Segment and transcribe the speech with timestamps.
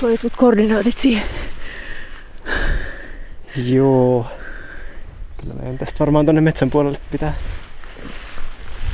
[0.00, 1.22] sulla jotkut koordinaatit siihen?
[3.56, 4.26] Joo.
[5.40, 7.34] Kyllä meidän tästä varmaan tonne metsän puolelle pitää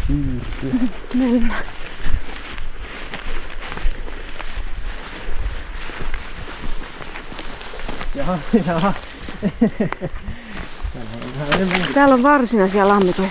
[0.06, 0.88] siirtyä.
[1.14, 1.64] Mennään.
[8.14, 8.92] Jaha, jaha.
[11.94, 13.28] Täällä on varsinaisia lammikoja.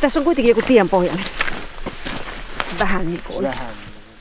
[0.00, 1.24] Tässä on kuitenkin joku tienpohjainen.
[2.78, 3.58] Vähän niin kuin olisi.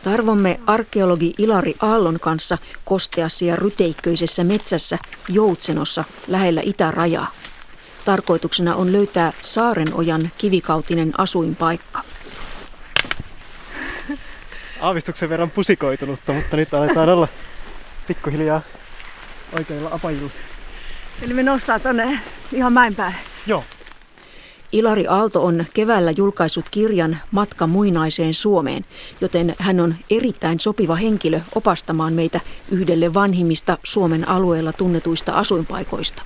[0.08, 4.98] Tarvomme arkeologi Ilari Aallon kanssa kosteassa ja ryteikköisessä metsässä
[5.30, 7.32] Joutsenossa lähellä itärajaa.
[8.06, 12.02] Tarkoituksena on löytää Saarenojan kivikautinen asuinpaikka.
[14.82, 17.28] Aavistuksen verran pusikoitunutta, mutta nyt aletaan olla
[18.08, 18.62] pikkuhiljaa
[19.54, 20.30] oikeilla apajilla.
[21.22, 22.20] Eli me nostaa tonne
[22.54, 23.18] ihan mäen päälle.
[23.48, 23.64] Joo.
[24.72, 28.86] Ilari Aalto on keväällä julkaissut kirjan Matka muinaiseen Suomeen,
[29.22, 32.40] joten hän on erittäin sopiva henkilö opastamaan meitä
[32.72, 36.22] yhdelle vanhimmista Suomen alueella tunnetuista asuinpaikoista.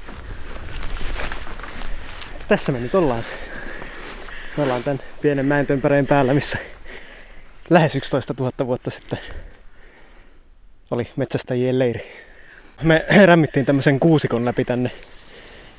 [2.48, 3.24] Tässä me nyt ollaan.
[4.58, 6.58] Me ollaan tämän pienen mäentömpäreen päällä, missä
[7.70, 9.20] lähes 11 000 vuotta sitten
[10.92, 12.12] oli metsästäjien leiri.
[12.84, 14.92] Me rämmittiin tämmöisen kuusikon läpi tänne.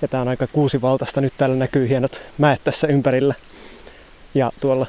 [0.02, 1.20] Ja tää on aika kuusivaltaista.
[1.20, 3.34] Nyt täällä näkyy hienot mäet tässä ympärillä.
[4.34, 4.86] Ja tuolla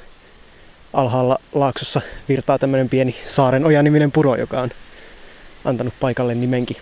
[0.94, 4.70] alhaalla laaksossa virtaa tämmöinen pieni Saaren oja-niminen puro, joka on
[5.66, 6.78] antanut paikalle nimenkin.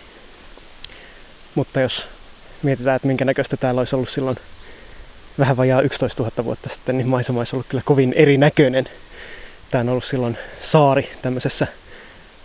[1.54, 2.08] Mutta jos
[2.62, 4.36] mietitään, että minkä näköistä täällä olisi ollut silloin
[5.38, 8.88] vähän vajaa 11 000 vuotta sitten, niin maisema olisi ollut kyllä kovin erinäköinen.
[9.70, 11.66] Tämä on ollut silloin saari tämmöisessä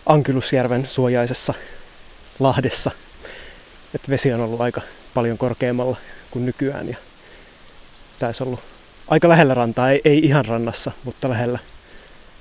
[0.05, 1.53] Ankylusjärven suojaisessa
[2.39, 2.91] lahdessa.
[3.95, 4.81] Et vesi on ollut aika
[5.13, 5.97] paljon korkeammalla
[6.31, 6.89] kuin nykyään.
[6.89, 6.97] Ja
[8.21, 8.59] olisi ollut
[9.07, 11.59] aika lähellä rantaa, ei, ei ihan rannassa, mutta lähellä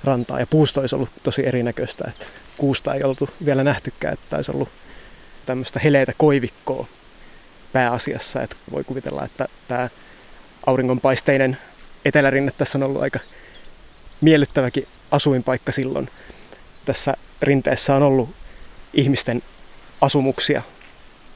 [0.03, 0.39] rantaa.
[0.39, 2.25] Ja puusto olisi ollut tosi erinäköistä, että
[2.57, 4.69] kuusta ei oltu vielä nähtykään, että olisi ollut
[5.45, 6.87] tämmöistä heleitä koivikkoa
[7.73, 8.41] pääasiassa.
[8.41, 9.89] Että voi kuvitella, että tämä
[10.65, 11.57] auringonpaisteinen
[12.05, 13.19] etelärinne tässä on ollut aika
[14.21, 16.09] miellyttäväkin asuinpaikka silloin.
[16.85, 18.29] Tässä rinteessä on ollut
[18.93, 19.43] ihmisten
[20.01, 20.61] asumuksia,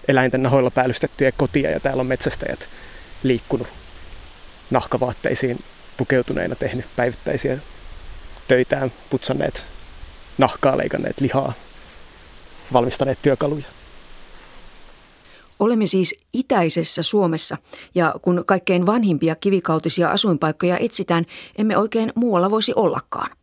[0.07, 2.69] eläinten nahoilla päällystettyjä kotia ja täällä on metsästäjät
[3.23, 3.67] liikkunut
[4.71, 5.59] nahkavaatteisiin
[5.97, 7.57] pukeutuneina, tehnyt päivittäisiä
[8.47, 9.65] töitään, putsanneet
[10.37, 11.53] nahkaa, leikanneet lihaa,
[12.73, 13.65] valmistaneet työkaluja.
[15.59, 17.57] Olemme siis itäisessä Suomessa
[17.95, 21.25] ja kun kaikkein vanhimpia kivikautisia asuinpaikkoja etsitään,
[21.57, 23.40] emme oikein muualla voisi ollakaan.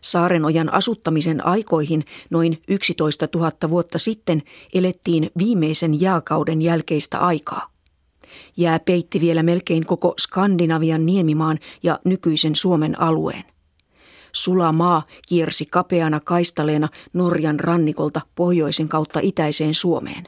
[0.00, 4.42] Saarenojan asuttamisen aikoihin noin 11 000 vuotta sitten
[4.74, 7.72] elettiin viimeisen jääkauden jälkeistä aikaa.
[8.56, 13.44] Jää peitti vielä melkein koko Skandinavian niemimaan ja nykyisen Suomen alueen.
[14.32, 20.24] Sula maa kiersi kapeana kaistaleena Norjan rannikolta pohjoisen kautta itäiseen Suomeen.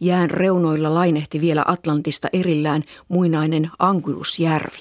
[0.00, 4.78] Jään reunoilla lainehti vielä Atlantista erillään muinainen Ankylusjärvi.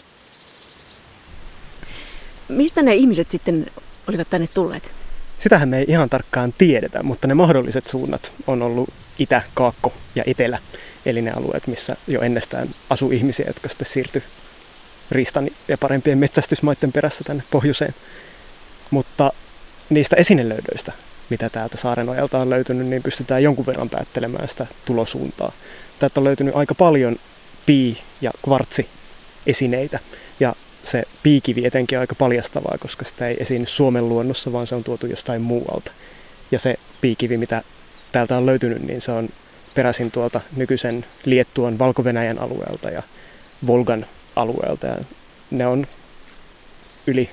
[2.49, 3.65] Mistä ne ihmiset sitten
[4.09, 4.91] olivat tänne tulleet?
[5.37, 8.89] Sitähän me ei ihan tarkkaan tiedetä, mutta ne mahdolliset suunnat on ollut
[9.19, 10.59] Itä, Kaakko ja Etelä.
[11.05, 14.23] Eli ne alueet, missä jo ennestään asuu ihmisiä, jotka sitten siirtyi
[15.11, 17.95] riistan ja parempien metsästysmaiden perässä tänne pohjoiseen.
[18.91, 19.31] Mutta
[19.89, 20.91] niistä esinelöydöistä,
[21.29, 25.51] mitä täältä Saarenojalta on löytynyt, niin pystytään jonkun verran päättelemään sitä tulosuuntaa.
[25.99, 27.15] Täältä on löytynyt aika paljon
[27.65, 29.99] pii- ja kvartsi-esineitä.
[30.39, 34.83] Ja se piikivi etenkin aika paljastavaa, koska sitä ei esiinny Suomen luonnossa, vaan se on
[34.83, 35.91] tuotu jostain muualta.
[36.51, 37.61] Ja se piikivi, mitä
[38.11, 39.29] täältä on löytynyt, niin se on
[39.75, 42.03] peräisin tuolta nykyisen Liettuan valko
[42.39, 43.03] alueelta ja
[43.67, 44.87] Volgan alueelta.
[44.87, 44.97] Ja
[45.51, 45.87] ne on
[47.07, 47.29] yli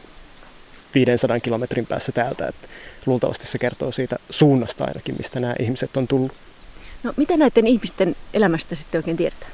[0.94, 2.46] 500 kilometrin päässä täältä.
[2.46, 2.68] Että
[3.06, 6.32] luultavasti se kertoo siitä suunnasta ainakin, mistä nämä ihmiset on tullut.
[7.02, 9.52] No mitä näiden ihmisten elämästä sitten oikein tiedetään?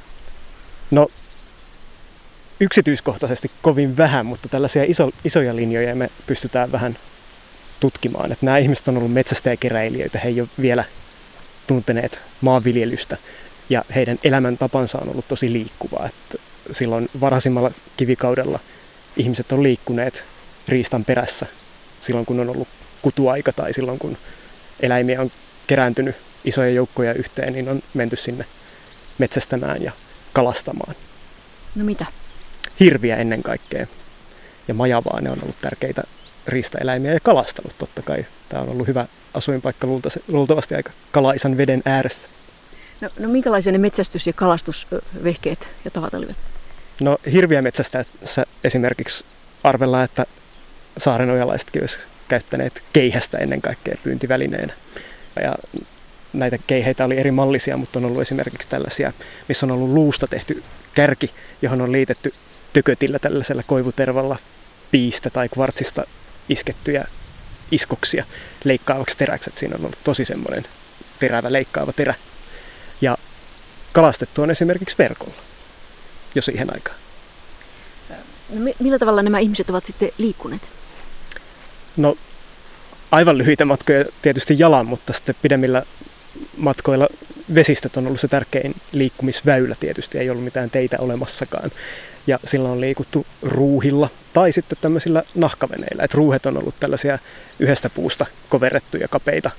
[0.90, 1.08] No
[2.60, 6.98] yksityiskohtaisesti kovin vähän, mutta tällaisia iso, isoja linjoja me pystytään vähän
[7.80, 8.32] tutkimaan.
[8.32, 10.84] Että nämä ihmiset on ollut metsästäjäkeräilijöitä, he ei ole vielä
[11.66, 13.16] tunteneet maanviljelystä
[13.70, 16.06] ja heidän elämäntapansa on ollut tosi liikkuvaa.
[16.06, 16.38] Että
[16.72, 18.60] silloin varhaisimmalla kivikaudella
[19.16, 20.24] ihmiset on liikkuneet
[20.68, 21.46] riistan perässä
[22.00, 22.68] silloin, kun on ollut
[23.02, 24.18] kutuaika tai silloin, kun
[24.80, 25.30] eläimiä on
[25.66, 28.44] kerääntynyt isoja joukkoja yhteen, niin on menty sinne
[29.18, 29.92] metsästämään ja
[30.32, 30.94] kalastamaan.
[31.74, 32.06] No mitä?
[32.80, 33.86] Hirviä ennen kaikkea
[34.68, 36.02] ja majavaa, ne on ollut tärkeitä
[36.46, 38.26] riistaeläimiä ja kalastanut totta kai.
[38.48, 39.86] Tämä on ollut hyvä asuinpaikka
[40.28, 42.28] luultavasti aika kalaisan veden ääressä.
[43.00, 46.36] No, no minkälaisia ne metsästys- ja kalastusvehkeet ja tavat olivat?
[47.00, 49.24] No hirviä metsästäessä esimerkiksi
[49.64, 50.26] arvellaan, että
[50.98, 51.98] saarenojalaisetkin olisi
[52.28, 54.72] käyttäneet keihästä ennen kaikkea pyyntivälineenä.
[55.42, 55.54] Ja
[56.32, 59.12] näitä keiheitä oli eri mallisia, mutta on ollut esimerkiksi tällaisia,
[59.48, 60.62] missä on ollut luusta tehty
[60.94, 62.34] kärki, johon on liitetty
[62.72, 64.36] tökötillä tällaisella koivutervalla
[64.90, 66.04] piistä tai kvartsista
[66.48, 67.04] iskettyjä
[67.70, 68.24] iskoksia
[68.64, 69.56] leikkaavaksi teräkset.
[69.56, 70.66] Siinä on ollut tosi semmoinen
[71.18, 72.14] terävä leikkaava terä.
[73.00, 73.18] Ja
[73.92, 75.34] kalastettu on esimerkiksi verkolla
[76.34, 76.96] jo siihen aikaan.
[78.48, 80.62] No, millä tavalla nämä ihmiset ovat sitten liikkuneet?
[81.96, 82.16] No
[83.10, 85.82] aivan lyhyitä matkoja tietysti jalan, mutta sitten pidemmillä
[86.56, 87.08] matkoilla
[87.54, 91.70] vesistöt on ollut se tärkein liikkumisväylä tietysti, ei ollut mitään teitä olemassakaan.
[92.28, 96.02] Ja silloin on liikuttu ruuhilla tai sitten tämmöisillä nahkaveneillä.
[96.02, 97.18] Et ruuhet on ollut tällaisia
[97.58, 99.50] yhdestä puusta koverrettuja kapeita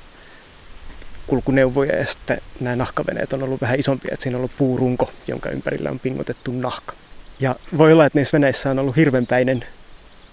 [1.27, 5.49] kulkuneuvoja ja sitten nämä nahkaveneet on ollut vähän isompia, että siinä on ollut puurunko, jonka
[5.49, 6.93] ympärillä on pingotettu nahka.
[7.39, 9.65] Ja voi olla, että niissä veneissä on ollut hirvenpäinen,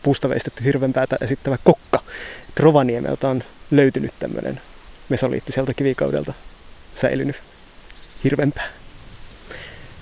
[0.02, 2.02] puusta veistetty hirvenpäätä esittävä kokka.
[2.48, 4.60] Et Rovaniemeltä on löytynyt tämmöinen
[5.08, 6.32] mesoliittiselta kivikaudelta
[6.94, 7.36] säilynyt
[8.24, 8.68] hirvenpää.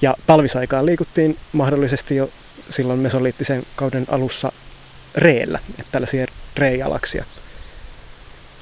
[0.04, 2.30] Ja talvisaikaan liikuttiin mahdollisesti jo
[2.70, 4.52] silloin mesoliittisen kauden alussa
[5.14, 7.24] reellä, että tällaisia reialaksia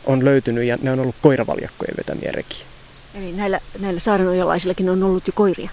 [0.04, 2.66] on löytynyt ja ne on ollut koiravaljakkojen vetämiä rekiä.
[3.14, 5.70] Eli näillä, näillä saarenojalaisillakin on ollut jo koiria?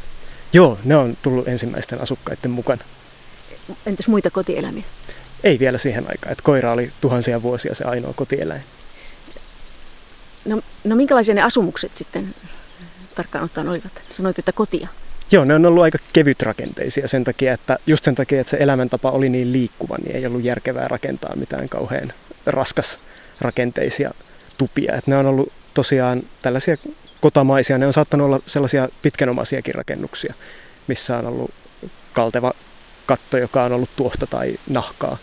[0.53, 2.83] Joo, ne on tullut ensimmäisten asukkaiden mukana.
[3.85, 4.83] Entäs muita kotieläimiä?
[5.43, 8.61] Ei vielä siihen aikaan, että koira oli tuhansia vuosia se ainoa kotieläin.
[10.45, 12.35] No, no minkälaisia ne asumukset sitten
[13.15, 14.03] tarkkaan ottaen olivat?
[14.11, 14.87] Sanoit, että kotia.
[15.31, 19.11] Joo, ne on ollut aika kevytrakenteisia sen takia, että just sen takia, että se elämäntapa
[19.11, 22.13] oli niin liikkuva, niin ei ollut järkevää rakentaa mitään kauhean
[22.45, 22.99] raskas
[23.41, 24.11] rakenteisia
[24.57, 24.95] tupia.
[24.95, 26.75] Et ne on ollut tosiaan tällaisia
[27.21, 30.33] kotamaisia, ne on saattanut olla sellaisia pitkänomaisiakin rakennuksia,
[30.87, 31.51] missä on ollut
[32.13, 32.53] kalteva
[33.05, 35.17] katto, joka on ollut tuosta tai nahkaa.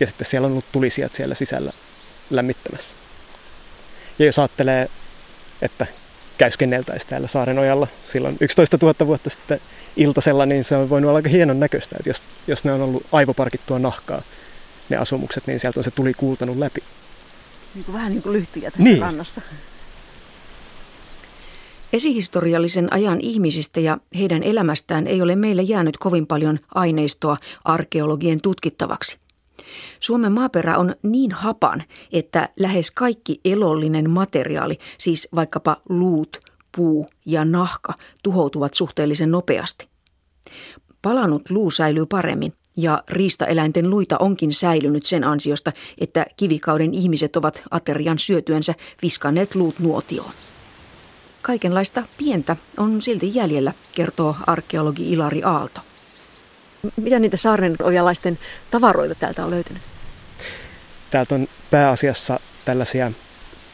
[0.00, 1.72] Ja sitten siellä on ollut tulisijat siellä sisällä
[2.30, 2.96] lämmittämässä.
[4.18, 4.88] Ja jos ajattelee,
[5.62, 5.86] että
[6.38, 9.60] käyskenneltäisiin täällä Saarenojalla silloin 11 000 vuotta sitten
[9.96, 13.06] iltasella, niin se on voinut olla aika hienon näköistä, että jos, jos ne on ollut
[13.12, 14.22] aivoparkittua nahkaa,
[14.88, 16.80] ne asumukset, niin sieltä on se tuli kuultanut läpi.
[17.74, 19.00] Niin kuin vähän niin kuin lyhtyjä tässä niin.
[19.00, 19.40] rannassa.
[21.92, 29.16] Esihistoriallisen ajan ihmisistä ja heidän elämästään ei ole meille jäänyt kovin paljon aineistoa arkeologien tutkittavaksi.
[30.00, 31.82] Suomen maaperä on niin hapan,
[32.12, 36.38] että lähes kaikki elollinen materiaali, siis vaikkapa luut,
[36.76, 39.88] puu ja nahka, tuhoutuvat suhteellisen nopeasti.
[41.02, 47.62] Palanut luu säilyy paremmin ja riistaeläinten luita onkin säilynyt sen ansiosta, että kivikauden ihmiset ovat
[47.70, 50.32] aterian syötyensä viskanneet luut nuotioon.
[51.42, 55.80] Kaikenlaista pientä on silti jäljellä, kertoo arkeologi Ilari Aalto.
[56.96, 58.38] Mitä niitä saarnenojalaisten
[58.70, 59.82] tavaroita täältä on löytynyt?
[61.10, 63.12] Täältä on pääasiassa tällaisia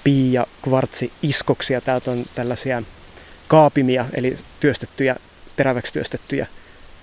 [0.04, 1.80] pii- ja kvartsi-iskoksia.
[1.80, 2.82] Täältä on tällaisia
[3.48, 5.16] kaapimia, eli työstettyjä,
[5.56, 6.46] teräväksi työstettyjä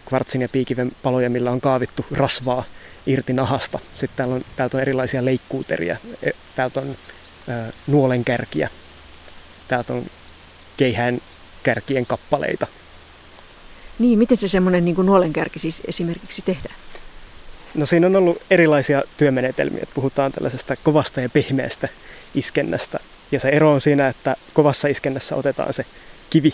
[0.06, 2.63] kvartsin ja piikiven paloja, millä on kaavittu rasvaa
[3.06, 3.80] irti nahasta.
[3.95, 5.98] Sitten täällä on, täältä on erilaisia leikkuuteriä.
[6.24, 6.98] E, täältä on
[7.88, 8.69] nuolenkärkiä.
[9.68, 10.06] Täältä on
[10.77, 11.21] keihään
[11.63, 12.68] kärkien kappaleita.
[14.01, 16.75] Niin, miten se semmoinen niin nuolenkärki siis esimerkiksi tehdään?
[17.74, 19.84] No siinä on ollut erilaisia työmenetelmiä.
[19.93, 21.88] Puhutaan tällaisesta kovasta ja pehmeästä
[22.36, 23.00] iskennästä.
[23.31, 25.86] Ja se ero on siinä, että kovassa iskennässä otetaan se
[26.29, 26.53] kivi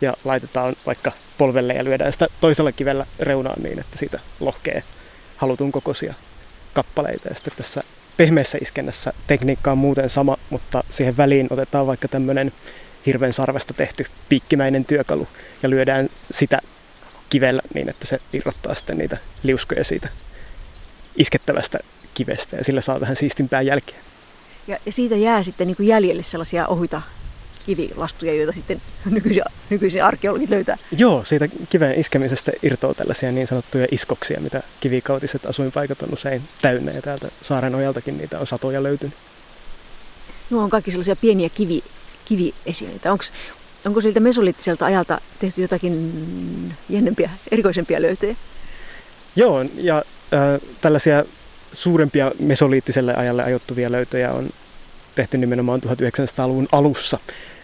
[0.00, 4.82] ja laitetaan vaikka polvelle ja lyödään sitä toisella kivellä reunaan niin, että siitä lohkee
[5.36, 6.14] halutun kokoisia
[6.72, 7.28] kappaleita.
[7.28, 7.82] Ja sitten tässä
[8.16, 12.52] pehmeässä iskennässä tekniikka on muuten sama, mutta siihen väliin otetaan vaikka tämmöinen
[13.06, 15.28] hirven sarvesta tehty piikkimäinen työkalu
[15.62, 16.60] ja lyödään sitä
[17.30, 20.08] kivellä niin, että se irrottaa sitten niitä liuskoja siitä
[21.16, 21.78] iskettävästä
[22.14, 23.98] kivestä ja sillä saa vähän siistimpää jälkeä.
[24.66, 27.02] Ja, ja siitä jää sitten niin kuin jäljelle sellaisia ohuita
[27.66, 30.78] kivilastuja, joita sitten nykyisin, nykyisin arkeologit löytää.
[30.98, 36.92] Joo, siitä kiven iskemisestä irtoaa tällaisia niin sanottuja iskoksia, mitä kivikautiset asuinpaikat on usein täynnä
[36.92, 39.14] ja täältä saaren ojaltakin niitä on satoja löytynyt.
[40.50, 41.84] Nuo on kaikki sellaisia pieniä kivi,
[42.24, 43.12] kiviesineitä.
[43.86, 48.36] Onko siltä mesoliittiselta ajalta tehty jotakin jännempiä, erikoisempia löytöjä?
[49.36, 49.96] Joo, ja
[50.34, 51.24] äh, tällaisia
[51.72, 54.50] suurempia mesoliittiselle ajalle ajoittuvia löytöjä on
[55.14, 57.18] tehty nimenomaan 1900-luvun alussa,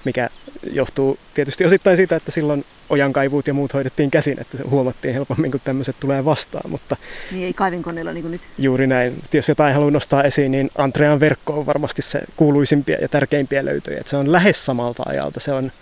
[0.05, 0.31] mikä
[0.71, 5.50] johtuu tietysti osittain siitä, että silloin ojankaivuut ja muut hoidettiin käsin, että se huomattiin helpommin,
[5.50, 6.71] kun tämmöiset tulee vastaan.
[6.71, 6.97] Mutta
[7.31, 8.43] niin ei kaivinkoneella niin kuin nyt.
[8.59, 9.23] Juuri näin.
[9.33, 13.99] Jos jotain haluaa nostaa esiin, niin Andrean verkko on varmasti se kuuluisimpia ja tärkeimpiä löytöjä.
[13.99, 15.41] Että se on lähes samalta ajalta.
[15.41, 15.73] Se on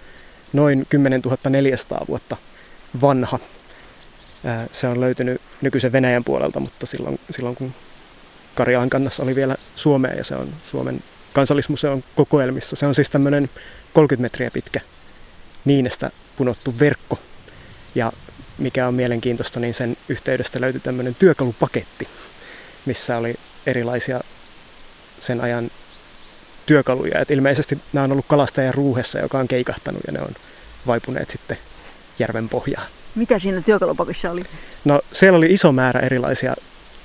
[0.52, 2.37] noin 10 400 vuotta
[3.00, 3.38] vanha.
[4.73, 7.75] Se on löytynyt nykyisen Venäjän puolelta, mutta silloin, silloin kun
[8.54, 11.02] Karjaan kannassa oli vielä Suomea ja se on Suomen
[11.33, 12.76] kansallismuseon kokoelmissa.
[12.76, 13.50] Se on siis tämmöinen
[13.92, 14.80] 30 metriä pitkä
[15.64, 17.19] Niinestä punottu verkko.
[17.95, 18.12] Ja
[18.59, 22.09] mikä on mielenkiintoista, niin sen yhteydestä löytyi tämmöinen työkalupaketti,
[22.87, 23.35] missä oli
[23.66, 24.21] erilaisia
[25.21, 25.71] sen ajan
[26.70, 27.20] työkaluja.
[27.20, 30.34] Et ilmeisesti nämä on ollut kalastajan ruuhessa, joka on keikahtanut ja ne on
[30.86, 31.58] vaipuneet sitten
[32.18, 32.86] järven pohjaan.
[33.14, 34.42] Mitä siinä työkalupakissa oli?
[34.84, 36.54] No siellä oli iso määrä erilaisia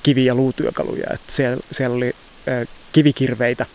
[0.04, 1.08] kivi- ja luutyökaluja.
[1.14, 2.16] Et siellä, siellä oli
[2.48, 3.66] ö, kivikirveitä,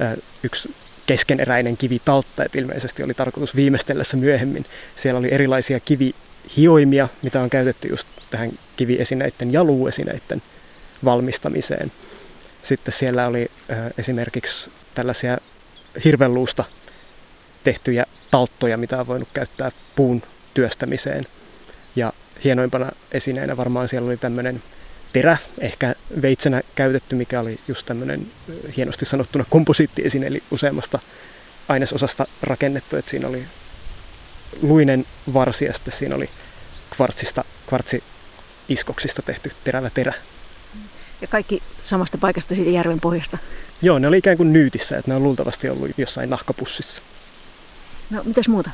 [0.00, 0.74] ö, yksi
[1.06, 4.66] keskeneräinen kivitaltta, että ilmeisesti oli tarkoitus viimeistellä se myöhemmin.
[4.96, 10.42] Siellä oli erilaisia kivihioimia, mitä on käytetty just tähän kiviesineiden ja luuesineiden
[11.04, 11.92] valmistamiseen.
[12.62, 14.70] Sitten siellä oli ö, esimerkiksi
[15.00, 15.38] tällaisia
[16.04, 16.64] hirvenluusta
[17.64, 20.22] tehtyjä talttoja, mitä on voinut käyttää puun
[20.54, 21.26] työstämiseen.
[21.96, 22.12] Ja
[22.44, 24.62] hienoimpana esineenä varmaan siellä oli tämmöinen
[25.12, 28.32] terä, ehkä veitsenä käytetty, mikä oli just tämmöinen
[28.76, 30.98] hienosti sanottuna komposiittiesine, eli useammasta
[31.68, 33.44] ainesosasta rakennettu, että siinä oli
[34.62, 36.30] luinen varsi ja sitten siinä oli
[36.96, 40.12] kvartsista, kvartsi-iskoksista tehty terävä terä.
[41.20, 43.38] Ja kaikki samasta paikasta siitä järven pohjasta?
[43.82, 47.02] Joo, ne oli ikään kuin nyytissä, että ne on luultavasti ollut jossain nahkapussissa.
[48.10, 48.70] No, mitäs muuta?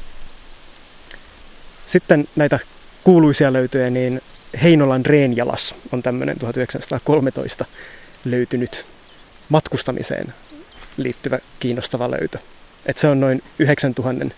[1.86, 2.58] Sitten näitä
[3.04, 4.20] kuuluisia löytöjä, niin
[4.62, 7.64] Heinolan Reenjalas on tämmöinen 1913
[8.24, 8.86] löytynyt
[9.48, 10.34] matkustamiseen
[10.96, 12.38] liittyvä kiinnostava löytö.
[12.86, 14.34] Et se on noin 9000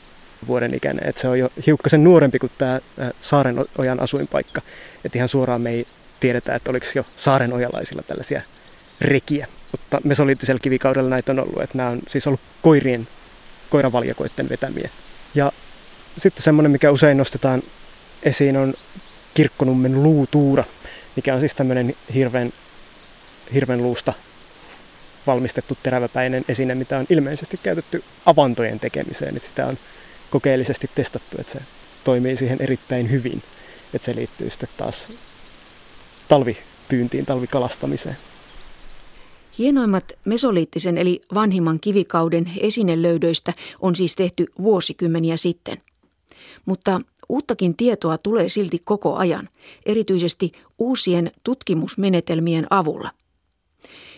[0.46, 1.08] vuoden ikäinen.
[1.08, 2.80] Et se on jo hiukkasen nuorempi kuin tämä
[3.20, 4.62] Saarenojan asuinpaikka.
[5.04, 5.86] Et ihan suoraan me ei
[6.20, 8.42] tiedetä, että oliko jo saarenojalaisilla tällaisia
[9.00, 9.46] rekiä.
[9.72, 11.62] Mutta mesoliittisella kivikaudella näitä on ollut.
[11.62, 13.08] Että nämä on siis ollut koirien,
[13.70, 14.90] koiravaljakoiden vetämiä.
[15.34, 15.52] Ja
[16.18, 17.62] sitten semmoinen, mikä usein nostetaan
[18.22, 18.74] esiin, on
[19.34, 20.64] Kirkkonummen luutuura,
[21.16, 22.52] mikä on siis tämmöinen hirven,
[23.54, 24.12] hirven luusta
[25.26, 29.36] valmistettu teräväpäinen esine, mitä on ilmeisesti käytetty avantojen tekemiseen.
[29.36, 29.78] Että sitä on
[30.30, 31.58] kokeellisesti testattu, että se
[32.04, 33.42] toimii siihen erittäin hyvin.
[33.94, 35.08] Että se liittyy sitten taas
[36.28, 38.16] talvipyyntiin, talvikalastamiseen.
[39.58, 45.78] Hienoimmat mesoliittisen eli vanhimman kivikauden esinelöydöistä on siis tehty vuosikymmeniä sitten.
[46.66, 49.48] Mutta Uuttakin tietoa tulee silti koko ajan,
[49.86, 50.48] erityisesti
[50.78, 53.10] uusien tutkimusmenetelmien avulla.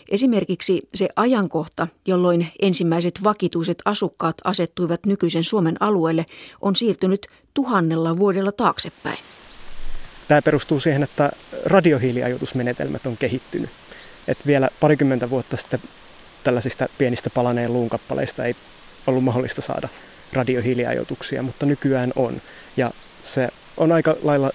[0.09, 6.25] Esimerkiksi se ajankohta, jolloin ensimmäiset vakituiset asukkaat asettuivat nykyisen Suomen alueelle,
[6.61, 9.17] on siirtynyt tuhannella vuodella taaksepäin.
[10.27, 11.31] Tämä perustuu siihen, että
[11.65, 13.69] radiohiiliajoitusmenetelmät on kehittynyt.
[14.27, 15.79] Et vielä parikymmentä vuotta sitten
[16.43, 18.55] tällaisista pienistä palaneen luunkappaleista ei
[19.07, 19.89] ollut mahdollista saada
[20.33, 22.41] radiohiiliajoituksia, mutta nykyään on.
[22.77, 22.91] Ja
[23.23, 24.51] se on aika lailla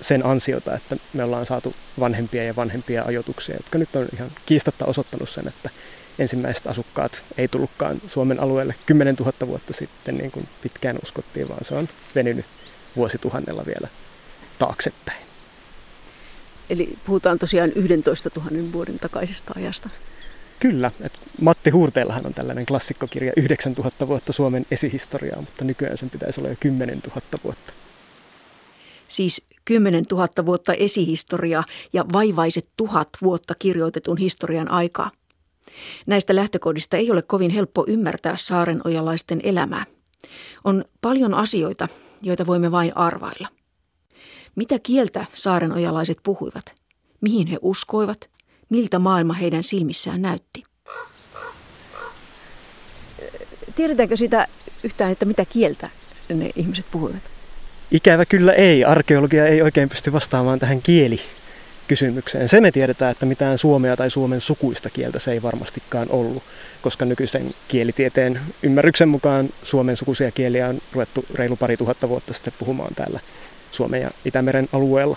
[0.00, 4.84] sen ansiota, että me ollaan saatu vanhempia ja vanhempia ajoituksia, jotka nyt on ihan kiistatta
[4.84, 5.70] osoittanut sen, että
[6.18, 11.64] ensimmäiset asukkaat ei tullutkaan Suomen alueelle 10 000 vuotta sitten, niin kuin pitkään uskottiin, vaan
[11.64, 12.46] se on venynyt
[12.96, 13.88] vuosituhannella vielä
[14.58, 15.27] taaksepäin.
[16.70, 19.88] Eli puhutaan tosiaan 11 000 vuoden takaisesta ajasta.
[20.60, 20.90] Kyllä.
[21.00, 26.50] Et Matti Huurteellahan on tällainen klassikkokirja 9000 vuotta Suomen esihistoriaa, mutta nykyään sen pitäisi olla
[26.50, 27.72] jo 10 000 vuotta.
[29.06, 35.10] Siis 10 000 vuotta esihistoriaa ja vaivaiset tuhat vuotta kirjoitetun historian aikaa.
[36.06, 39.84] Näistä lähtökohdista ei ole kovin helppo ymmärtää saarenojalaisten elämää.
[40.64, 41.88] On paljon asioita,
[42.22, 43.48] joita voimme vain arvailla.
[44.58, 46.74] Mitä kieltä saarenojalaiset puhuivat?
[47.20, 48.30] Mihin he uskoivat?
[48.70, 50.62] miltä maailma heidän silmissään näytti.
[53.74, 54.46] Tiedetäänkö sitä
[54.82, 55.90] yhtään, että mitä kieltä
[56.34, 57.22] ne ihmiset puhuivat?
[57.90, 58.84] Ikävä kyllä ei.
[58.84, 61.20] Arkeologia ei oikein pysty vastaamaan tähän kieli
[61.88, 62.48] kysymykseen.
[62.48, 66.42] Se me tiedetään, että mitään suomea tai suomen sukuista kieltä se ei varmastikaan ollut,
[66.82, 72.52] koska nykyisen kielitieteen ymmärryksen mukaan suomen sukuisia kieliä on ruvettu reilu pari tuhatta vuotta sitten
[72.58, 73.20] puhumaan täällä
[73.72, 75.16] Suomen ja Itämeren alueella.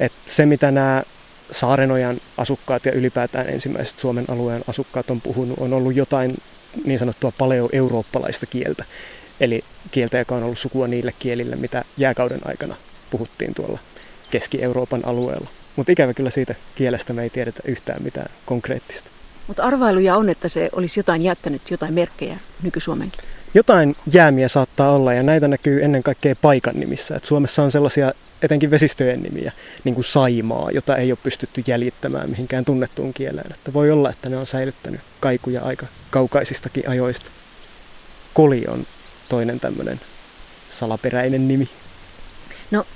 [0.00, 1.02] Et se, mitä nämä
[1.50, 6.36] Saarenojan asukkaat ja ylipäätään ensimmäiset Suomen alueen asukkaat on puhunut, on ollut jotain
[6.84, 8.84] niin sanottua paleo-eurooppalaista kieltä.
[9.40, 12.76] Eli kieltä, joka on ollut sukua niille kielille, mitä jääkauden aikana
[13.10, 13.78] puhuttiin tuolla
[14.30, 15.48] Keski-Euroopan alueella.
[15.76, 19.10] Mutta ikävä kyllä siitä kielestä me ei tiedetä yhtään mitään konkreettista.
[19.46, 23.24] Mutta arvailuja on, että se olisi jotain jättänyt, jotain merkkejä nyky-Suomenkin.
[23.54, 27.16] Jotain jäämiä saattaa olla ja näitä näkyy ennen kaikkea paikan nimissä.
[27.16, 29.52] Et Suomessa on sellaisia etenkin vesistöjen nimiä,
[29.84, 33.52] niin kuin Saimaa, jota ei ole pystytty jäljittämään mihinkään tunnettuun kieleen.
[33.52, 37.26] Että voi olla, että ne on säilyttänyt kaikuja aika kaukaisistakin ajoista.
[38.34, 38.86] Koli on
[39.28, 40.00] toinen tämmöinen
[40.70, 41.68] salaperäinen nimi.
[42.70, 42.86] No,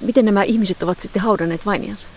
[0.00, 2.08] miten nämä ihmiset ovat sitten haudanneet vainiansa?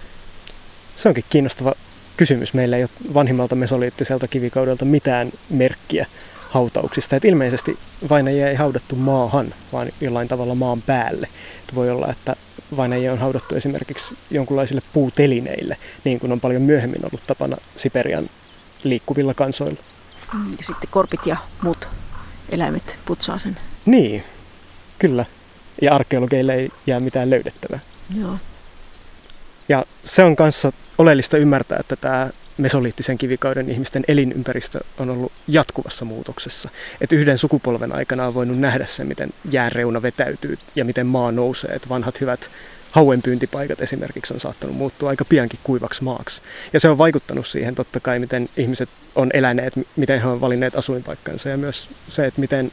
[0.95, 1.74] Se onkin kiinnostava
[2.17, 2.53] kysymys.
[2.53, 6.05] Meillä ei ole vanhimmalta mesoliittiselta kivikaudelta mitään merkkiä
[6.50, 7.16] hautauksista.
[7.16, 7.77] Et ilmeisesti
[8.10, 11.27] vainajia ei haudattu maahan, vaan jollain tavalla maan päälle.
[11.63, 12.36] Et voi olla, että
[12.77, 18.30] vainajia on haudattu esimerkiksi jonkinlaisille puutelineille, niin kuin on paljon myöhemmin ollut tapana Siperian
[18.84, 19.80] liikkuvilla kansoilla.
[20.34, 21.88] Mm, sitten korpit ja muut
[22.50, 23.58] eläimet putsaa sen.
[23.86, 24.24] Niin,
[25.00, 25.25] kyllä.
[25.82, 27.80] Ja arkeologeille ei jää mitään löydettävää.
[28.20, 28.38] Joo.
[29.70, 36.06] Ja se on kanssa oleellista ymmärtää, että tämä mesoliittisen kivikauden ihmisten elinympäristö on ollut jatkuvassa
[36.06, 36.70] muutoksessa.
[37.02, 41.72] Että yhden sukupolven aikana on voinut nähdä se, miten jäänreuna vetäytyy ja miten maa nousee.
[41.72, 42.50] Että vanhat hyvät
[42.92, 46.42] hauenpyyntipaikat esimerkiksi on saattanut muuttua aika piankin kuivaksi maaksi.
[46.74, 50.76] Ja se on vaikuttanut siihen totta kai, miten ihmiset on eläneet, miten he ovat valinneet
[50.76, 52.72] asuinpaikkansa ja myös se, että miten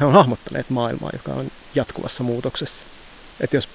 [0.00, 2.84] he on hahmottaneet maailmaa, joka on jatkuvassa muutoksessa.
[3.40, 3.68] Että jos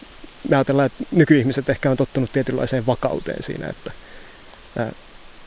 [0.50, 3.92] me ajatellaan, että nykyihmiset ehkä on tottunut tietynlaiseen vakauteen siinä, että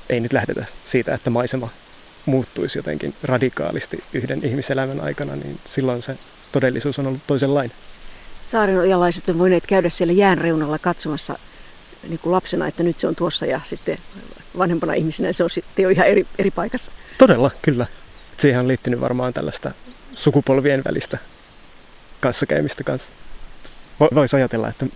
[0.09, 1.68] ei nyt lähdetä siitä, että maisema
[2.26, 6.18] muuttuisi jotenkin radikaalisti yhden ihmiselämän aikana, niin silloin se
[6.52, 7.76] todellisuus on ollut toisenlainen.
[8.47, 11.38] Saarenojalaiset on voineet käydä siellä jään reunalla katsomassa
[12.09, 13.99] niin kuin lapsena, että nyt se on tuossa ja sitten
[14.59, 16.92] vanhempana ihmisenä se on sitten jo ihan eri, eri paikassa.
[17.18, 17.87] Todella, kyllä.
[18.37, 19.71] Siihen on liittynyt varmaan tällaista
[20.14, 21.18] sukupolvien välistä
[22.21, 23.12] kanssakäymistä kanssa.
[24.14, 24.87] Voisi ajatella, että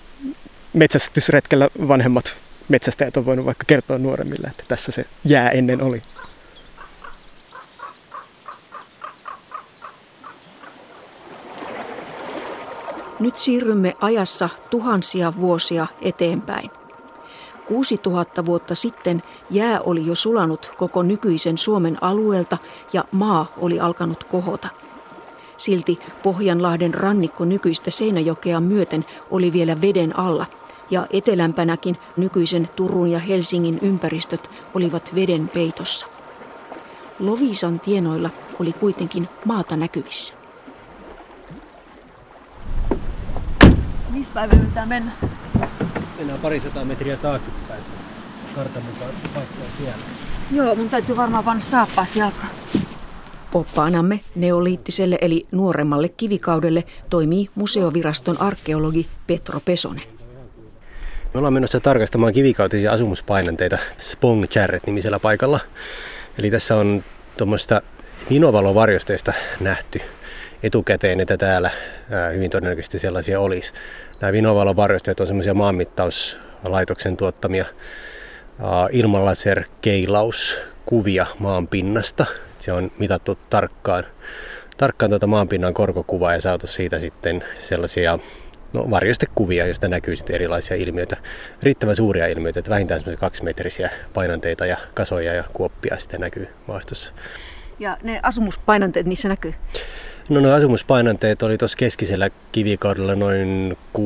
[0.73, 2.37] metsästysretkellä vanhemmat
[2.69, 6.03] metsästäjät on voinut vaikka kertoa nuoremmille, että tässä se jää ennen oli.
[13.21, 16.71] Nyt siirrymme ajassa tuhansia vuosia eteenpäin.
[17.67, 22.59] 6000 vuotta sitten jää oli jo sulanut koko nykyisen Suomen alueelta
[22.93, 24.69] ja maa oli alkanut kohota.
[25.57, 30.47] Silti Pohjanlahden rannikko nykyistä Seinäjokea myöten oli vielä veden alla
[30.91, 36.07] ja etelämpänäkin nykyisen Turun ja Helsingin ympäristöt olivat veden peitossa.
[37.19, 38.31] Lovisan tienoilla
[38.61, 40.35] oli kuitenkin maata näkyvissä.
[44.11, 45.13] Missä päivänä pitää mennä?
[46.19, 47.83] Mennään pari sataa metriä taaksepäin.
[48.55, 50.03] Kartan mukaan paikka on siellä.
[50.53, 52.51] Joo, mun täytyy varmaan panna saappaat jalkaan.
[53.55, 60.16] Oppaanamme neoliittiselle eli nuoremmalle kivikaudelle toimii museoviraston arkeologi Petro Pesonen.
[61.37, 65.61] Me ollaan menossa tarkastamaan kivikautisia asumuspainanteita Spong Charret nimisellä paikalla.
[66.39, 67.05] Eli tässä on
[67.37, 67.83] tuommoista
[68.31, 70.01] vinovalovarjosteista nähty
[70.63, 71.71] etukäteen, että täällä
[72.35, 73.73] hyvin todennäköisesti sellaisia olisi.
[74.21, 77.65] Nämä vinovalovarjosteet on semmoisia maanmittauslaitoksen tuottamia
[78.93, 82.27] ilmanlaserkeilauskuvia maan pinnasta.
[82.59, 84.05] Se on mitattu tarkkaan,
[84.77, 88.19] tarkkaan tuota maanpinnan korkokuvaa ja saatu siitä sitten sellaisia
[88.73, 91.17] no, varjostekuvia, joista näkyy sitten erilaisia ilmiöitä,
[91.63, 97.13] riittävän suuria ilmiöitä, että vähintään semmoisia kaksimetrisiä painanteita ja kasoja ja kuoppia sitten näkyy maastossa.
[97.79, 99.55] Ja ne asumuspainanteet, niissä näkyy?
[100.29, 104.01] No ne asumuspainanteet oli tuossa keskisellä kivikaudella noin 6-4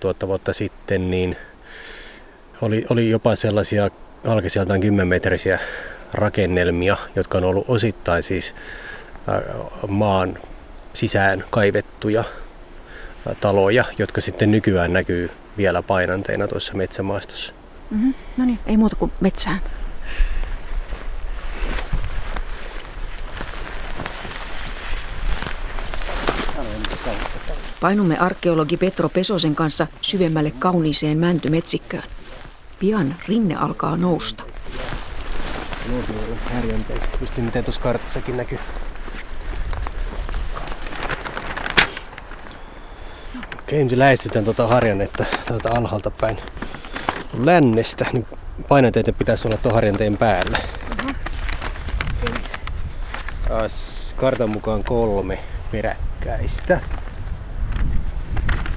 [0.00, 1.36] tuhatta vuotta sitten, niin
[2.62, 3.90] oli, oli jopa sellaisia
[4.24, 5.58] alkeisijaltaan 10-metrisiä
[6.14, 8.54] rakennelmia, jotka on ollut osittain siis
[9.88, 10.38] maan
[10.92, 12.24] sisään kaivettuja
[13.40, 17.52] taloja, jotka sitten nykyään näkyy vielä painanteina tuossa metsämaastossa.
[17.90, 18.14] Mm-hmm.
[18.36, 19.60] No niin, ei muuta kuin metsään.
[27.80, 32.02] Painumme arkeologi Petro Pesosen kanssa syvemmälle kauniiseen mäntymetsikköön.
[32.78, 34.42] Pian rinne alkaa nousta.
[37.20, 38.58] Just miten tuossa kartassakin näkyy.
[43.72, 46.38] Nyt lähestytään tuota harjannetta tuota alhaalta päin
[47.38, 48.26] lännestä, niin
[48.68, 50.58] painoteiden pitäisi olla tuon harjanteen päällä.
[50.58, 51.14] Uh-huh.
[53.48, 55.38] Taas kartan mukaan kolme
[55.72, 56.80] peräkkäistä.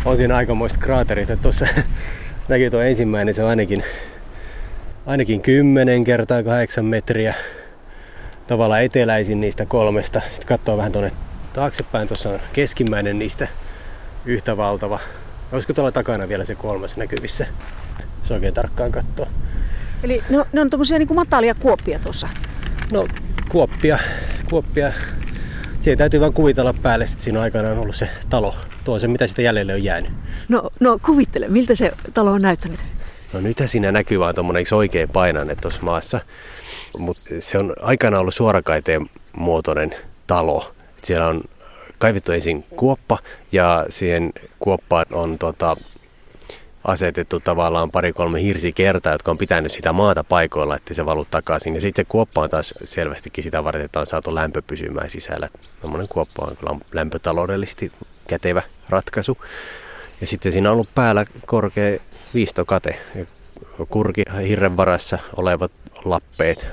[0.06, 1.67] On siinä aikamoista kraaterit, että tuossa
[2.49, 3.84] näkyy tuo ensimmäinen, se on ainakin,
[5.06, 7.34] ainakin 10 kertaa 8 metriä
[8.47, 10.21] tavallaan eteläisin niistä kolmesta.
[10.29, 11.12] Sitten katsoo vähän tuonne
[11.53, 13.47] taaksepäin, tuossa on keskimmäinen niistä
[14.25, 14.99] yhtä valtava.
[15.51, 17.47] Olisiko tuolla takana vielä se kolmas näkyvissä?
[18.23, 19.27] Se oikein tarkkaan katsoo.
[20.03, 22.29] Eli ne on, ne on tommosia niin kuin matalia kuoppia tuossa?
[22.91, 23.07] No
[23.49, 23.99] kuoppia,
[24.49, 24.93] kuoppia.
[25.79, 28.55] Siihen täytyy vaan kuvitella päälle, että siinä on aikanaan ollut se talo.
[28.83, 30.12] Tuo on se, mitä sitä jäljelle on jäänyt.
[30.49, 32.79] No, no kuvittele, miltä se talo on näyttänyt?
[33.33, 36.21] No nythän siinä näkyy vaan tuommoinen oikein painanne tuossa maassa.
[36.97, 39.95] Mutta se on aikanaan ollut suorakaiteen muotoinen
[40.27, 40.71] talo.
[41.03, 41.41] Siellä on
[42.03, 43.17] kaivettu ensin kuoppa
[43.51, 45.77] ja siihen kuoppaan on tota,
[46.83, 51.75] asetettu tavallaan pari-kolme hirsikertaa, jotka on pitänyt sitä maata paikoilla, että se valu takaisin.
[51.75, 55.49] Ja sitten se kuoppa on taas selvästikin sitä varten, että on saatu lämpö pysymään sisällä.
[55.81, 57.91] Tuommoinen kuoppa on kyllä lämpötaloudellisesti
[58.27, 59.37] kätevä ratkaisu.
[60.21, 61.99] Ja sitten siinä on ollut päällä korkea
[62.33, 62.99] viistokate.
[63.89, 65.71] Kurki hirren varassa olevat
[66.05, 66.67] lappeet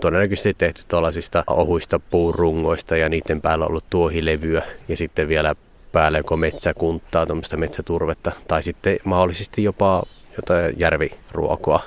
[0.00, 5.54] todennäköisesti tehty tuollaisista ohuista puurungoista ja niiden päällä on ollut tuohilevyä ja sitten vielä
[5.92, 10.02] päälle joko metsäkunttaa, tuommoista metsäturvetta tai sitten mahdollisesti jopa
[10.36, 11.80] jotain järviruokoa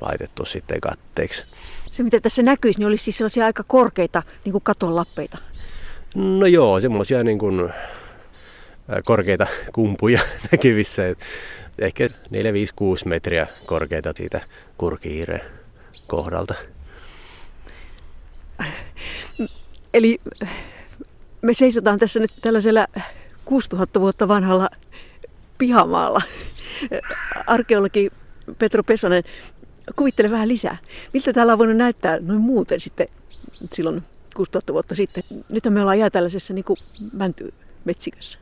[0.00, 1.44] laitettu sitten katteeksi.
[1.90, 5.38] Se mitä tässä näkyisi, niin olisi siis sellaisia aika korkeita niin kuin katon lappeita.
[6.14, 7.72] No joo, semmoisia niin kuin
[9.04, 10.20] korkeita kumpuja
[10.52, 11.02] näkyvissä.
[11.78, 14.40] Ehkä 4, 5, 6 metriä korkeita siitä
[14.78, 15.40] kurkihiiren
[16.12, 16.54] kohdalta.
[19.94, 20.18] Eli
[21.42, 22.86] me seisotaan tässä nyt tällaisella
[23.44, 24.68] 6000 vuotta vanhalla
[25.58, 26.22] pihamaalla.
[27.46, 28.10] Arkeologi
[28.58, 29.24] Petro Pesonen,
[29.96, 30.76] kuvittele vähän lisää.
[31.12, 33.08] Miltä täällä on voinut näyttää noin muuten sitten
[33.72, 34.02] silloin
[34.36, 35.24] 6000 vuotta sitten?
[35.48, 36.64] Nyt me ollaan jää tällaisessa niin
[37.12, 38.38] mäntymetsikössä.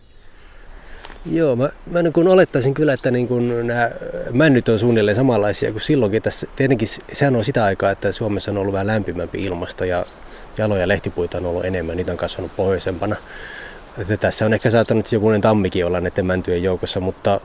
[1.27, 3.91] Joo, mä, mä niin kun olettaisin kyllä, että niin kun nämä
[4.33, 6.23] männyt on suunnilleen samanlaisia kuin silloinkin.
[6.23, 10.07] Tässä, tietenkin sehän on sitä aikaa, että Suomessa on ollut vähän lämpimämpi ilmasto ja
[10.59, 13.17] jaloja lehtipuita on ollut enemmän, niitä on kasvanut pohjoisempana.
[13.99, 17.41] Että tässä on ehkä saattanut jokunen tammikin olla näiden mäntyjen joukossa, mutta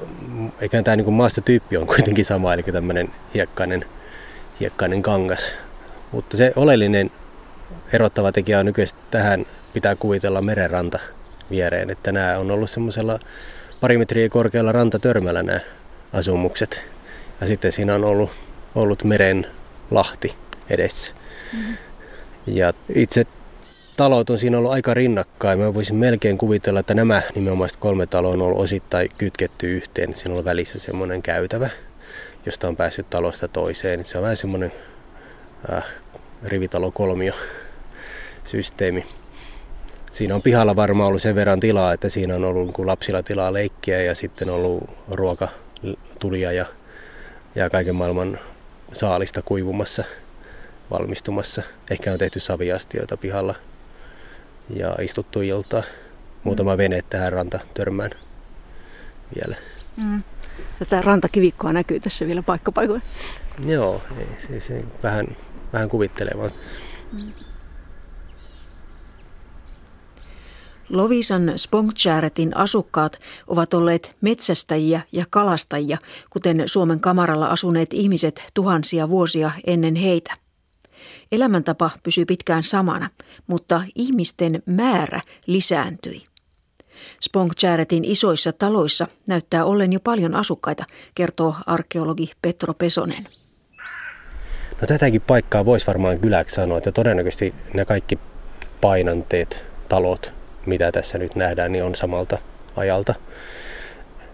[0.62, 3.86] eikä tämä niin maastotyyppi on kuitenkin sama, eli tämmöinen hiekkainen,
[4.60, 5.48] hiekkainen kangas.
[6.12, 7.12] Mutta se oleellinen
[7.94, 11.00] erottava tekijä on nykyisesti tähän pitää kuvitella merenranta
[11.50, 13.20] viereen, että nämä on ollut semmoisella
[13.86, 15.60] pari metriä korkealla rantatörmällä nämä
[16.14, 16.84] asumukset.
[17.42, 18.30] Ja sitten siinä on ollut,
[18.76, 19.48] ollut meren
[19.92, 20.36] lahti
[20.70, 21.14] edessä.
[21.54, 21.78] Mm-hmm.
[22.48, 23.26] Ja itse
[23.96, 25.60] talot on siinä ollut aika rinnakkain.
[25.60, 30.16] Mä voisin melkein kuvitella, että nämä nimenomaan kolme taloa on ollut osittain kytketty yhteen.
[30.16, 31.70] Siinä on välissä semmoinen käytävä,
[32.46, 34.06] josta on päässyt talosta toiseen.
[34.06, 34.72] Se on vähän semmoinen
[35.74, 35.84] äh,
[36.44, 37.34] rivitalo kolmio
[38.46, 39.06] systeemi.
[40.16, 43.54] Siinä on pihalla varmaan ollut sen verran tilaa, että siinä on ollut kun lapsilla tilaa
[43.54, 45.48] leikkiä ja sitten ollut ruoka
[46.20, 46.66] tulia ja,
[47.56, 48.40] ja kaiken maailman
[48.94, 50.04] saalista kuivumassa,
[50.92, 51.62] valmistumassa.
[51.92, 53.56] Ehkä on tehty saviastioita pihalla
[54.70, 55.84] ja istuttu iltaa.
[56.44, 56.78] Muutama mm.
[56.78, 58.12] vene tähän ranta törmään
[59.36, 59.56] vielä.
[59.98, 60.24] Mm.
[60.80, 63.04] Tätä rantakivikkoa näkyy tässä vielä paikkapaikoin.
[63.68, 64.02] Joo,
[64.38, 65.28] se, se vähän,
[65.74, 66.52] vähän kuvittelee vaan.
[67.12, 67.45] Mm.
[70.90, 75.98] Lovisan Spongcharetin asukkaat ovat olleet metsästäjiä ja kalastajia,
[76.30, 80.34] kuten Suomen kamaralla asuneet ihmiset tuhansia vuosia ennen heitä.
[81.32, 83.10] Elämäntapa pysyi pitkään samana,
[83.48, 86.24] mutta ihmisten määrä lisääntyi.
[87.22, 93.28] Spongcharetin isoissa taloissa näyttää ollen jo paljon asukkaita, kertoo arkeologi Petro Pesonen.
[94.82, 98.20] No tätäkin paikkaa voisi varmaan kyläksi sanoa, että todennäköisesti ne kaikki
[98.82, 100.35] painanteet, talot,
[100.66, 102.38] mitä tässä nyt nähdään, niin on samalta
[102.76, 103.16] ajalta.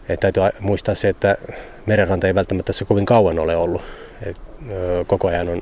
[0.10, 1.38] Et täytyy muistaa se, että
[1.86, 3.82] merenranta ei välttämättä tässä kovin kauan ole ollut.
[4.26, 4.38] Et,
[4.72, 5.62] ö, koko ajan on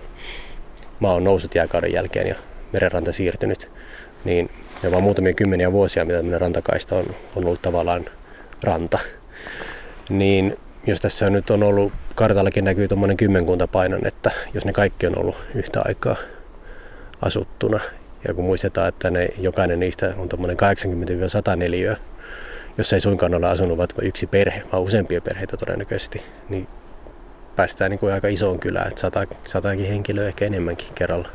[1.00, 2.36] maa on noussut jääkauden jälkeen ja
[2.74, 3.72] merenranta siirtynyt.
[4.24, 4.50] Niin
[4.92, 7.06] vaan muutamia kymmeniä vuosia, mitä tämmöinen rantakaista on,
[7.36, 8.06] on ollut tavallaan
[8.64, 9.00] ranta.
[10.10, 13.68] Niin jos tässä nyt on ollut, kartallakin näkyy tuommoinen kymmenkunta
[14.06, 16.16] että jos ne kaikki on ollut yhtä aikaa
[17.22, 17.80] asuttuna
[18.28, 20.58] ja kun muistetaan, että ne, jokainen niistä on tuommoinen
[21.54, 21.98] 80-100 neliöä,
[22.78, 26.68] jos ei suinkaan ole asunut vaikka yksi perhe, vaan useampia perheitä todennäköisesti, niin
[27.56, 31.30] päästään niin kuin aika isoon kylään, että sata, satakin henkilöä ehkä enemmänkin kerralla.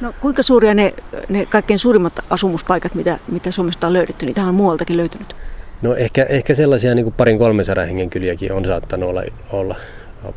[0.00, 0.94] No kuinka suuria ne,
[1.28, 5.36] ne kaikkein suurimmat asumuspaikat, mitä, mitä Suomesta on löydetty, niitä on muualtakin löytynyt?
[5.82, 9.22] No ehkä, ehkä sellaisia niin kuin parin 300 hengen kyliäkin on saattanut olla,
[9.52, 9.76] olla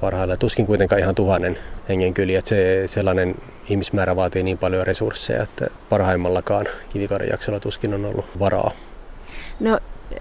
[0.02, 0.38] parhailla.
[0.38, 1.58] Tuskin kuitenkaan ihan tuhannen
[1.90, 3.36] hengen kyli, että se sellainen
[3.70, 8.72] ihmismäärä vaatii niin paljon resursseja, että parhaimmallakaan kivikauden jaksolla tuskin on ollut varaa.
[9.60, 9.80] No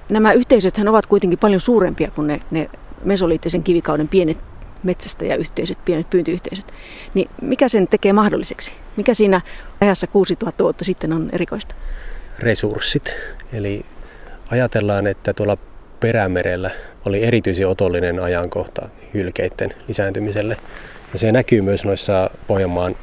[0.08, 2.70] nämä yhteisöthän ovat kuitenkin paljon suurempia kuin ne, ne
[3.04, 4.38] mesoliittisen kivikauden pienet
[4.82, 6.72] metsästäjäyhteisöt, pienet pyyntiyhteisöt.
[7.14, 8.72] Niin mikä sen tekee mahdolliseksi?
[8.96, 9.40] Mikä siinä
[9.80, 11.74] ajassa 6000 vuotta sitten on erikoista?
[12.38, 13.16] Resurssit.
[13.52, 13.84] Eli
[14.50, 15.56] ajatellaan, että tuolla
[16.00, 16.70] Perämerellä
[17.04, 20.56] oli erityisen otollinen ajankohta hylkeiden lisääntymiselle.
[21.12, 22.96] Ja se näkyy myös noissa Pohjanmaan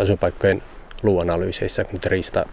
[0.00, 0.62] asupaikkojen
[1.02, 2.46] luuanalyyseissä, kun riista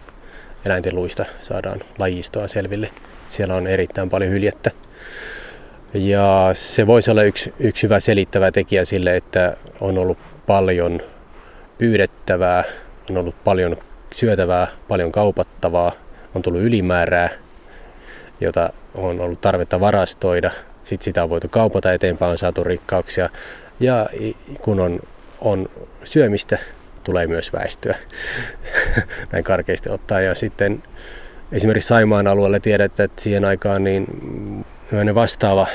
[0.66, 2.90] eläinten luista saadaan lajistoa selville.
[3.26, 4.70] Siellä on erittäin paljon hyljettä.
[5.94, 11.00] Ja se voisi olla yksi, yksi hyvä selittävä tekijä sille, että on ollut paljon
[11.78, 12.64] pyydettävää,
[13.10, 13.76] on ollut paljon
[14.12, 15.92] syötävää, paljon kaupattavaa,
[16.34, 17.28] on tullut ylimäärää,
[18.40, 20.50] jota on ollut tarvetta varastoida
[20.90, 23.30] sitten sitä on voitu kaupata eteenpäin, on saatu rikkauksia.
[23.80, 24.08] Ja
[24.60, 25.00] kun on,
[25.40, 25.70] on
[26.04, 26.58] syömistä,
[27.04, 27.94] tulee myös väestöä
[29.32, 30.24] näin karkeasti ottaen.
[30.24, 30.82] Ja sitten
[31.52, 34.06] esimerkiksi Saimaan alueella tiedetään, että siihen aikaan niin
[35.14, 35.66] vastaava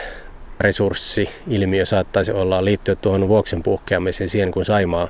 [0.60, 5.08] resurssi-ilmiö saattaisi olla liittyä tuohon vuoksen puhkeamiseen siihen, kun Saimaa,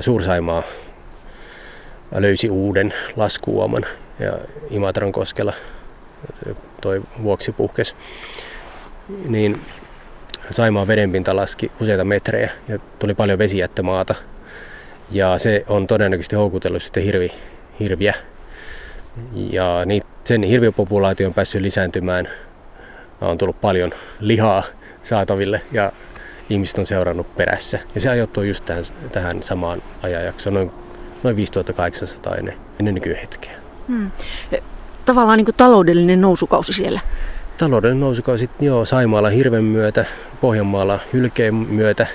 [0.00, 0.62] Suur-Saimaa
[2.14, 3.86] löysi uuden laskuuoman
[4.18, 4.32] ja
[4.70, 5.52] Imatran koskella
[6.80, 7.96] toi vuoksi puhkes.
[9.28, 9.60] Niin
[10.50, 14.14] Saimaan vedenpinta laski useita metrejä ja tuli paljon vesijättömaata.
[15.10, 17.32] Ja se on todennäköisesti houkutellut sitten hirvi,
[17.80, 18.14] hirviä.
[19.34, 19.82] Ja
[20.24, 22.28] sen hirviöpopulaatio on päässyt lisääntymään.
[23.20, 24.62] On tullut paljon lihaa
[25.02, 25.92] saataville ja
[26.50, 27.78] ihmiset on seurannut perässä.
[27.94, 30.70] Ja se ajoittuu just tähän, tähän samaan ajanjaksoon, noin,
[31.22, 33.52] noin 5800 ennen, ennen nykyhetkeä.
[33.88, 34.10] Hmm.
[35.04, 37.00] Tavallaan niin kuin taloudellinen nousukausi siellä.
[37.58, 40.04] Taloudellinen nousukausi, joo, Saimaalla hirven myötä,
[40.40, 42.06] Pohjanmaalla hylkeen myötä.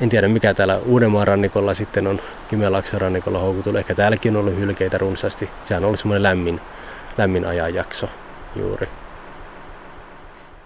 [0.00, 3.78] En tiedä mikä täällä Uudenmaan rannikolla sitten on, Kymenlaakson rannikolla houkutellut.
[3.78, 5.50] Ehkä täälläkin on ollut hylkeitä runsaasti.
[5.64, 6.60] Sehän on ollut semmoinen lämmin,
[7.18, 8.08] lämmin ajanjakso
[8.56, 8.88] juuri.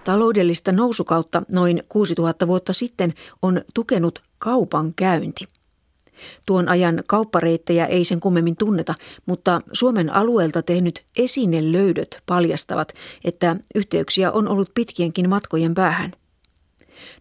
[0.05, 3.13] Taloudellista nousukautta noin 6000 vuotta sitten
[3.43, 5.47] on tukenut kaupan käynti.
[6.47, 8.95] Tuon ajan kauppareittejä ei sen kummemmin tunneta,
[9.27, 12.93] mutta Suomen alueelta tehnyt esinelöydöt paljastavat,
[13.25, 16.13] että yhteyksiä on ollut pitkienkin matkojen päähän.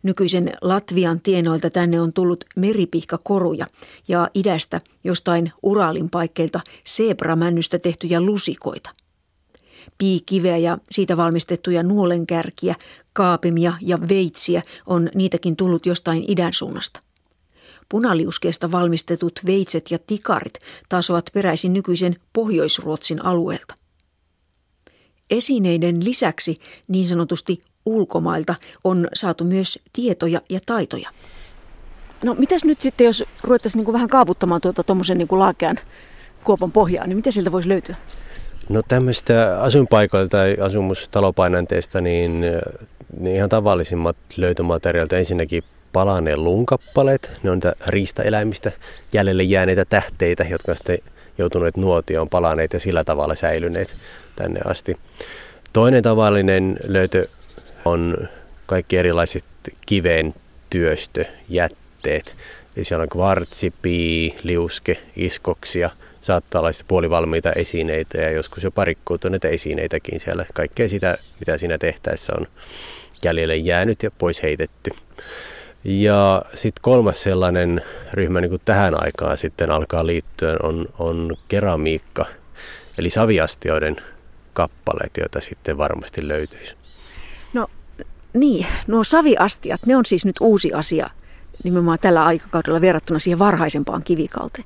[0.04, 3.68] Nykyisen Latvian tienoilta tänne on tullut meripihkakoruja
[4.08, 8.90] ja idästä jostain Uralin paikkeilta sebramännystä tehtyjä lusikoita–
[9.98, 12.76] piikiveä ja siitä valmistettuja nuolenkärkiä,
[13.14, 17.00] kaapimia ja veitsiä on niitäkin tullut jostain idän suunnasta.
[17.90, 20.60] Punaliuskeesta valmistetut veitset ja tikarit
[20.90, 23.76] taas ovat peräisin nykyisen Pohjoisruotsin alueelta.
[25.30, 26.56] Esineiden lisäksi
[26.88, 31.10] niin sanotusti ulkomailta on saatu myös tietoja ja taitoja.
[32.24, 35.80] No mitäs nyt sitten, jos ruvettaisiin niin vähän kaavuttamaan tuota tuommoisen niin laakean
[36.43, 37.95] kuopan pohjaa, niin mitä sieltä voisi löytyä?
[38.69, 42.41] No tämmöistä asuinpaikoilta tai asumustalopainanteista, niin,
[43.19, 48.71] niin ihan tavallisimmat löytömateriaalit ensinnäkin palaneen lunkappaleet, ne on niitä riistaeläimistä
[49.13, 50.98] jäljelle jääneitä tähteitä, jotka on sitten
[51.38, 53.95] joutuneet nuotioon palaneet ja sillä tavalla säilyneet
[54.36, 54.98] tänne asti.
[55.74, 57.28] Toinen tavallinen löytö
[57.86, 58.17] on
[58.65, 59.45] kaikki erilaiset
[59.86, 60.34] kiveen
[60.69, 62.36] työstöjätteet.
[62.76, 65.89] Eli siellä on kvartsi, pii, liuske, iskoksia–
[66.26, 70.45] saattaa olla puolivalmiita esineitä ja joskus jo parikkuutuneita esineitäkin siellä.
[70.54, 72.48] Kaikkea sitä, mitä siinä tehtäessä on
[73.24, 74.91] jäljelle jäänyt ja pois heitetty.
[75.84, 77.82] Ja sitten kolmas sellainen
[78.13, 82.26] ryhmä niin kuin tähän aikaan sitten alkaa liittyä on, on keramiikka,
[82.98, 83.95] eli saviastioiden
[84.54, 86.76] kappaleet, joita sitten varmasti löytyisi.
[88.36, 91.10] Niin, nuo saviastiat, ne on siis nyt uusi asia
[91.63, 94.65] nimenomaan tällä aikakaudella verrattuna siihen varhaisempaan kivikauteen.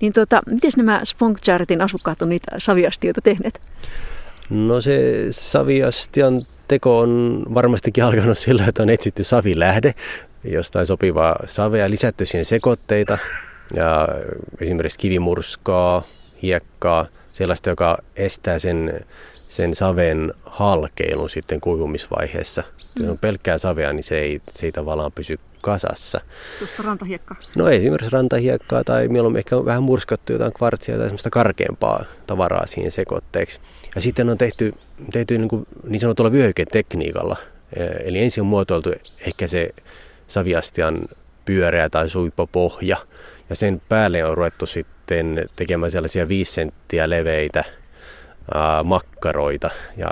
[0.00, 3.60] Niin tota, miten nämä Spunkjärtin asukkaat on niitä saviastioita tehneet?
[4.50, 9.94] No se saviastian teko on varmastikin alkanut sillä, että on etsitty savilähde,
[10.44, 13.18] jostain sopivaa savea, lisätty siihen sekoitteita
[13.74, 14.08] ja
[14.60, 16.02] esimerkiksi kivimurskaa,
[16.42, 19.00] hiekkaa, sellaista, joka estää sen,
[19.48, 22.62] sen saven halkeilun sitten kuivumisvaiheessa.
[22.62, 23.04] Mm.
[23.04, 26.20] Jos on pelkkää savea, niin se ei, se ei tavallaan pysy kasassa.
[26.58, 27.36] Tuosta rantahiekkaa?
[27.56, 32.92] No esimerkiksi rantahiekkaa tai mieluummin ehkä vähän murskattu jotain kvartsia tai semmoista karkeampaa tavaraa siihen
[32.92, 33.60] sekoitteeksi.
[33.94, 34.74] Ja sitten on tehty,
[35.12, 37.36] tehty niin, kuin niin sanotulla vyöhyketekniikalla.
[37.76, 38.92] E, eli ensin on muotoiltu
[39.26, 39.70] ehkä se
[40.28, 41.00] saviastian
[41.44, 42.96] pyöreä tai suippo pohja.
[43.50, 47.64] Ja sen päälle on ruvettu sitten tekemään sellaisia viisi senttiä leveitä
[48.54, 50.08] ää, makkaroita ja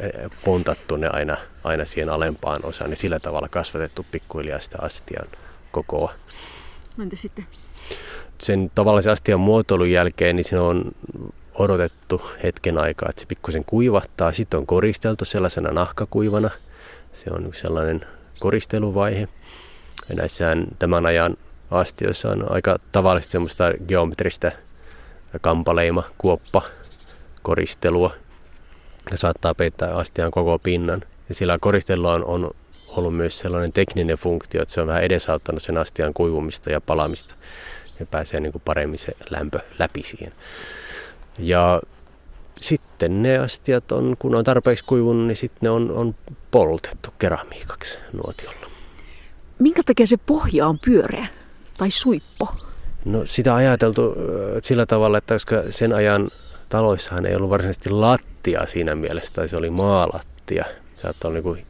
[0.00, 0.08] e,
[0.44, 5.26] pontattu ne aina, aina siihen alempaan osaan, niin sillä tavalla kasvatettu pikkuhiljaa sitä astian
[5.72, 6.14] kokoa.
[7.02, 7.46] Entä sitten?
[8.38, 10.92] Sen tavallisen astian muotoilun jälkeen niin se on
[11.54, 14.32] odotettu hetken aikaa, että se pikkusen kuivattaa.
[14.32, 16.50] Sitten on koristeltu sellaisena nahkakuivana.
[17.12, 18.06] Se on sellainen
[18.40, 19.28] koristeluvaihe.
[20.08, 21.36] Ja näissähän tämän ajan
[21.70, 24.52] astioissa on aika tavallisesti semmoista geometristä
[25.40, 26.62] kampaleima, kuoppa,
[27.42, 28.14] koristelua
[29.10, 31.02] ja saattaa peittää astian koko pinnan.
[31.28, 32.50] Ja sillä koristelulla on, on
[32.88, 37.34] ollut myös sellainen tekninen funktio, että se on vähän edesauttanut sen astian kuivumista ja palamista
[38.00, 40.32] ja pääsee niin kuin paremmin se lämpö läpi siihen.
[41.38, 41.80] Ja
[42.60, 46.14] sitten ne astiat on, kun on tarpeeksi kuivunut, niin sitten ne on, on
[46.50, 48.66] poltettu keramiikaksi nuotiolla.
[49.58, 51.26] Minkä takia se pohja on pyöreä
[51.78, 52.54] tai suippo?
[53.04, 54.14] No sitä on ajateltu
[54.62, 56.30] sillä tavalla, että koska sen ajan
[56.70, 60.64] taloissahan ei ollut varsinaisesti lattia siinä mielessä, tai se oli maalattia.
[61.02, 61.66] Saattoi olla niin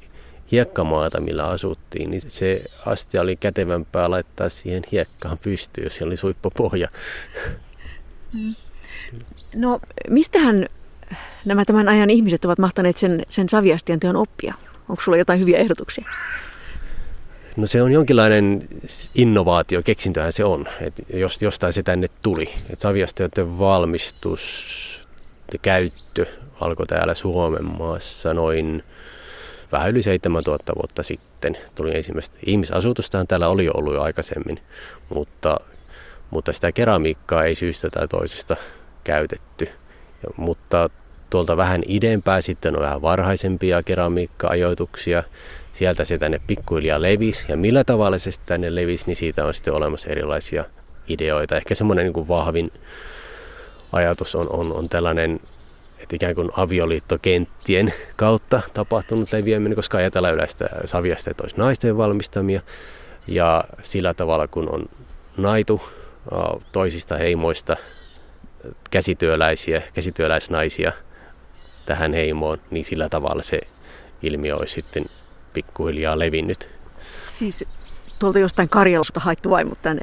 [0.52, 6.16] hiekkamaata, millä asuttiin, niin se astia oli kätevämpää laittaa siihen hiekkaan pystyyn, jos siellä oli
[6.16, 6.88] suippopohja.
[8.32, 8.54] Mm.
[9.54, 10.66] No, mistähän
[11.44, 14.54] nämä tämän ajan ihmiset ovat mahtaneet sen, sen saviastian teon oppia?
[14.88, 16.04] Onko sulla jotain hyviä ehdotuksia?
[17.56, 18.68] No se on jonkinlainen
[19.14, 22.48] innovaatio, keksintöhän se on, että jos, jostain se tänne tuli.
[22.70, 25.08] Että saviastioiden valmistus
[25.52, 26.26] ja käyttö
[26.60, 28.82] alkoi täällä Suomen maassa noin
[29.72, 31.56] vähän yli 7000 vuotta sitten.
[31.74, 34.60] Tuli ensimmäistä ihmisasutustahan täällä oli jo ollut jo aikaisemmin,
[35.14, 35.56] mutta,
[36.30, 38.56] mutta sitä keramiikkaa ei syystä tai toisesta
[39.04, 39.64] käytetty.
[40.22, 40.90] Ja, mutta
[41.30, 45.22] tuolta vähän idempää sitten on vähän varhaisempia keramiikka-ajoituksia.
[45.72, 49.74] Sieltä se tänne pikkuhiljaa levisi ja millä tavalla se tänne levisi, niin siitä on sitten
[49.74, 50.64] olemassa erilaisia
[51.08, 51.56] ideoita.
[51.56, 52.70] Ehkä semmoinen niin vahvin
[53.92, 55.40] ajatus on, on, on tällainen
[56.00, 62.60] että ikään kuin avioliittokenttien kautta tapahtunut leviäminen, koska ajatellaan yleistä saviasta, että olisi naisten valmistamia.
[63.26, 64.86] Ja sillä tavalla, kun on
[65.36, 65.82] naitu
[66.72, 67.76] toisista heimoista
[68.90, 70.92] käsityöläisiä, käsityöläisnaisia
[71.90, 73.60] tähän heimoon, niin sillä tavalla se
[74.22, 75.04] ilmiö olisi sitten
[75.52, 76.68] pikkuhiljaa levinnyt.
[77.32, 77.64] Siis
[78.18, 80.02] tuolta jostain Karjalasta haettu vaimut tänne?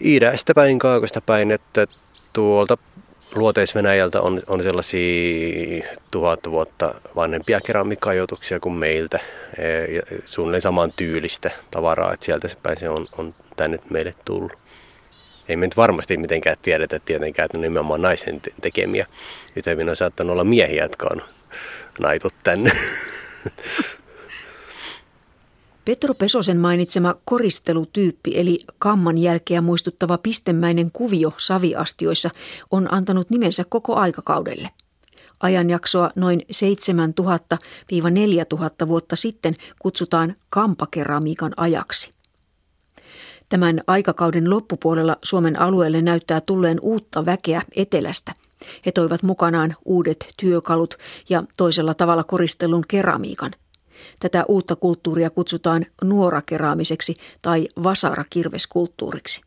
[0.00, 1.86] Idästä päin, Kaakosta päin, että
[2.32, 2.78] tuolta
[3.34, 9.20] Luoteis-Venäjältä on, on sellaisia tuhat vuotta vanhempia keramikkajoituksia kuin meiltä.
[9.58, 14.14] E, ja suunnilleen saman tyylistä tavaraa, että sieltä se päin se on, on tänne meille
[14.24, 14.52] tullut.
[15.48, 19.06] Ei me nyt varmasti mitenkään tiedetä tietenkään, että ne nimenomaan naisen tekemiä.
[19.54, 21.22] Nyt hyvin on saattanut olla miehiä, jotka on
[22.00, 22.72] naitut tänne.
[25.84, 32.30] Petro Pesosen mainitsema koristelutyyppi eli kamman jälkeä muistuttava pistemäinen kuvio saviastioissa
[32.70, 34.70] on antanut nimensä koko aikakaudelle.
[35.40, 36.42] Ajanjaksoa noin
[38.84, 42.15] 7000-4000 vuotta sitten kutsutaan kampakeramiikan ajaksi.
[43.48, 48.32] Tämän aikakauden loppupuolella Suomen alueelle näyttää tulleen uutta väkeä etelästä.
[48.86, 50.94] He toivat mukanaan uudet työkalut
[51.28, 53.50] ja toisella tavalla koristellun keramiikan–
[54.20, 59.40] Tätä uutta kulttuuria kutsutaan nuorakeraamiseksi tai vasarakirveskulttuuriksi.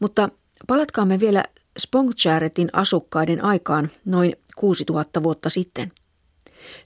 [0.00, 0.28] Mutta
[0.66, 1.44] palatkaamme vielä
[1.78, 5.88] Spongcharetin asukkaiden aikaan noin 6000 vuotta sitten.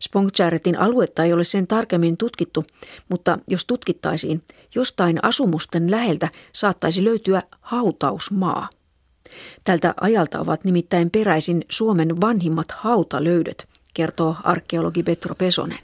[0.01, 2.65] Spongcharetin aluetta ei ole sen tarkemmin tutkittu,
[3.09, 4.43] mutta jos tutkittaisiin,
[4.75, 8.69] jostain asumusten läheltä saattaisi löytyä hautausmaa.
[9.65, 15.79] Tältä ajalta ovat nimittäin peräisin Suomen vanhimmat hautalöydöt– kertoo arkeologi Petro Pesonen.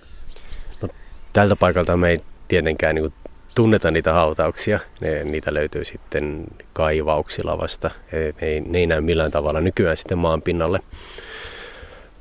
[0.82, 0.88] No,
[1.32, 3.12] tältä paikalta me ei tietenkään niin
[3.54, 4.80] tunneta niitä hautauksia.
[5.00, 7.90] Ne, niitä löytyy sitten kaivauksilla vasta.
[8.12, 10.80] Ne ei, ne ei näy millään tavalla nykyään sitten maan pinnalle.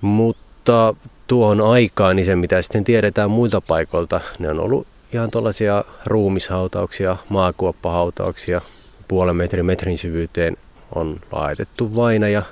[0.01, 0.95] Mutta
[1.29, 7.17] tuohon aikaan, niin se mitä sitten tiedetään muilta paikoilta, ne on ollut ihan tuollaisia ruumishautauksia,
[7.29, 8.61] maakuoppahautauksia.
[9.07, 10.57] Puolen metrin metrin syvyyteen
[10.95, 12.43] on laitettu vainaja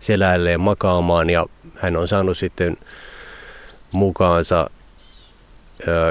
[0.00, 2.76] selälleen makaamaan ja hän on saanut sitten
[3.92, 4.70] mukaansa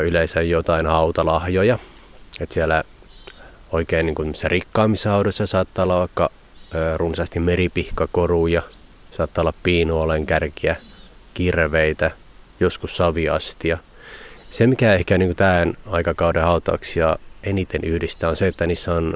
[0.06, 1.80] yleensä jotain hautalahjoja.
[2.40, 2.84] Et siellä
[3.72, 6.30] oikein niin kuin rikkaammissa haudoissa saattaa olla vaikka
[6.96, 8.62] runsaasti meripihkakoruja,
[9.12, 10.76] saattaa olla piinuolen kärkiä,
[11.34, 12.12] kirveitä,
[12.60, 13.78] joskus saviastia.
[14.50, 19.14] Se, mikä ehkä niin tämän aikakauden hautauksia eniten yhdistää, on se, että niissä on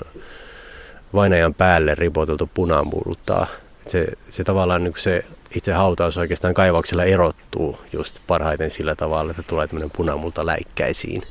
[1.13, 3.47] vainajan päälle ripoteltu punamultaa.
[3.87, 5.25] Se, se tavallaan niin se
[5.55, 11.21] itse hautaus oikeastaan kaivauksella erottuu just parhaiten sillä tavalla, että tulee tämmöinen punamulta läikkäisiin.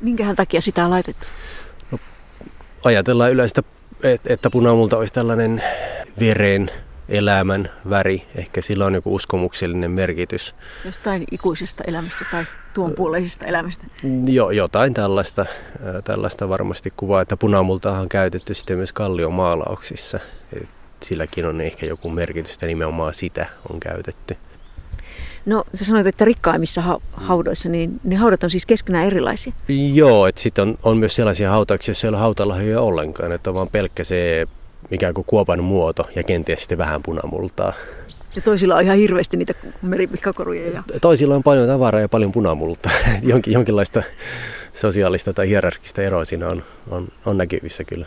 [0.00, 1.26] Minkähän takia sitä on laitettu?
[1.90, 1.98] No,
[2.84, 3.62] ajatellaan yleistä,
[4.26, 5.62] että punamulta olisi tällainen
[6.20, 6.70] veren
[7.08, 8.26] elämän väri.
[8.34, 10.54] Ehkä sillä on joku uskomuksellinen merkitys.
[10.84, 13.84] Jostain ikuisesta elämästä tai tuon puoleisesta elämästä?
[14.26, 15.46] Jo, jotain tällaista,
[16.04, 20.20] tällaista varmasti kuvaa, että punamultaa on käytetty sitten myös kalliomaalauksissa
[21.04, 24.36] silläkin on ehkä joku merkitys, että nimenomaan sitä on käytetty.
[25.46, 29.52] No sä sanoit, että rikkaimmissa ha- haudoissa, niin ne haudat on siis keskenään erilaisia?
[29.92, 33.56] Joo, että sitten on, on myös sellaisia hautauksia, joissa ei ole hautalahjoja ollenkaan, että on
[33.56, 34.46] vaan pelkkä se
[34.90, 37.72] ikään kuin kuopan muoto ja kenties sitten vähän punamultaa.
[38.36, 40.70] Ja toisilla on ihan hirveästi niitä meripihkakoruja.
[40.70, 40.82] Ja...
[41.00, 42.92] Toisilla on paljon tavaraa ja paljon punamultaa.
[43.22, 44.02] Jonkin, jonkinlaista
[44.74, 48.06] sosiaalista tai hierarkista eroa siinä on, on, on näkyvissä kyllä.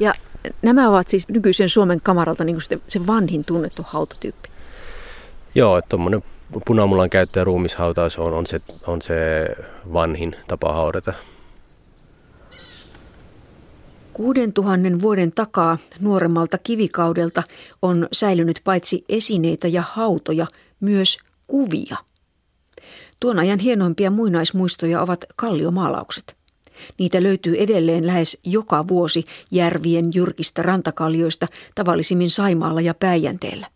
[0.00, 0.14] Ja
[0.62, 4.48] nämä ovat siis nykyisen Suomen kamaralta niin se, se vanhin tunnettu hautatyyppi.
[5.54, 6.22] Joo, että tuommoinen
[6.66, 9.48] punamullan käyttö ja ruumishautaus on, on, se, on se
[9.92, 11.12] vanhin tapa haudata.
[14.14, 17.42] Kuuden tuhannen vuoden takaa nuoremmalta kivikaudelta
[17.82, 20.46] on säilynyt paitsi esineitä ja hautoja,
[20.80, 21.96] myös kuvia.
[23.20, 26.36] Tuon ajan hienoimpia muinaismuistoja ovat kalliomaalaukset.
[26.98, 33.66] Niitä löytyy edelleen lähes joka vuosi järvien jyrkistä rantakaljoista, tavallisimmin Saimaalla ja Päijänteellä.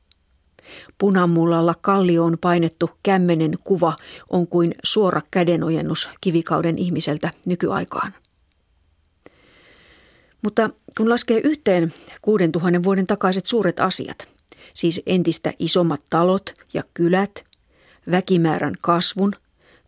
[0.99, 3.97] Punamullalla kallioon painettu kämmenen kuva
[4.31, 8.13] on kuin suora kädenojennus kivikauden ihmiseltä nykyaikaan.
[10.43, 14.33] Mutta kun laskee yhteen 6000 vuoden takaiset suuret asiat,
[14.75, 17.45] siis entistä isommat talot ja kylät,
[18.11, 19.33] väkimäärän kasvun,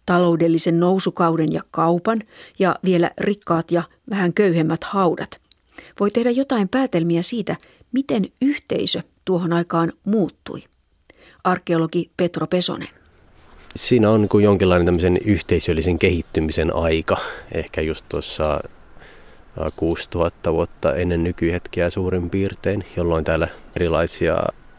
[0.06, 2.22] taloudellisen nousukauden ja kaupan
[2.58, 5.40] ja vielä rikkaat ja vähän köyhemmät haudat,
[6.00, 7.56] voi tehdä jotain päätelmiä siitä,
[7.92, 10.64] miten yhteisö tuohon aikaan muuttui.
[11.44, 12.88] Arkeologi Petro Pesonen.
[13.76, 17.16] Siinä on niin jonkinlainen tämmöisen yhteisöllisen kehittymisen aika,
[17.52, 18.60] ehkä just tuossa
[19.76, 24.36] 6000 vuotta ennen nykyhetkeä suurin piirtein, jolloin täällä erilaisia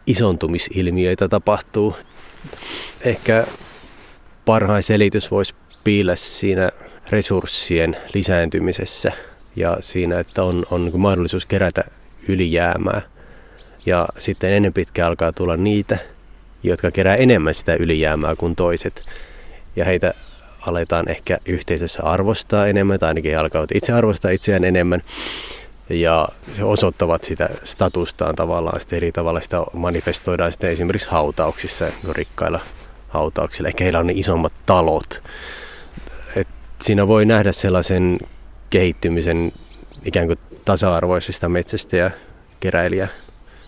[0.08, 1.96] isontumisilmiöitä tapahtuu.
[3.06, 3.48] Ehkä
[4.46, 5.54] parhain selitys voisi
[5.84, 6.70] piillä siinä
[7.10, 9.12] resurssien lisääntymisessä
[9.56, 11.84] ja siinä, että on, on niin mahdollisuus kerätä
[12.28, 13.02] ylijäämää.
[13.86, 15.98] Ja sitten ennen pitkään alkaa tulla niitä,
[16.64, 19.04] jotka kerää enemmän sitä ylijäämää kuin toiset.
[19.76, 20.14] Ja heitä
[20.62, 25.02] aletaan ehkä yhteisössä arvostaa enemmän, tai ainakin alkavat itse arvostaa itseään enemmän.
[25.90, 29.42] Ja se osoittavat sitä statustaan tavallaan sitten eri tavalla.
[29.42, 32.60] Sitä manifestoidaan sitten esimerkiksi hautauksissa, rikkailla
[33.08, 33.68] hautauksilla.
[33.68, 35.24] Ehkä heillä on ne isommat talot.
[36.36, 36.48] Et
[36.82, 38.20] siinä voi nähdä sellaisen
[38.70, 39.52] kehittymisen
[40.06, 42.12] ikään kuin tasa-arvoisesta metsästä ja
[42.60, 43.08] keräilijä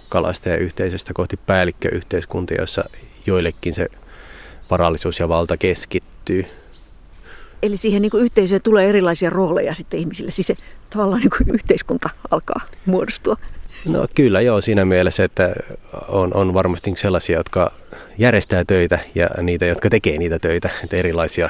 [0.10, 2.84] kalastajayhteisöstä kohti päällikköyhteiskuntia, jossa
[3.26, 3.88] joillekin se
[4.72, 6.46] varallisuus ja valta keskittyy.
[7.64, 10.56] Eli siihen niin kuin yhteisöön tulee erilaisia rooleja sitten ihmisille, siis se
[10.90, 13.38] tavallaan niin kuin yhteiskunta alkaa muodostua.
[13.86, 15.54] No kyllä joo, siinä mielessä, että
[16.08, 17.72] on, on varmasti sellaisia, jotka
[18.18, 21.50] järjestää töitä ja niitä, jotka tekee niitä töitä, että erilaisia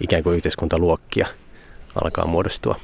[0.00, 1.26] ikään kuin yhteiskuntaluokkia
[2.04, 2.80] alkaa muodostua.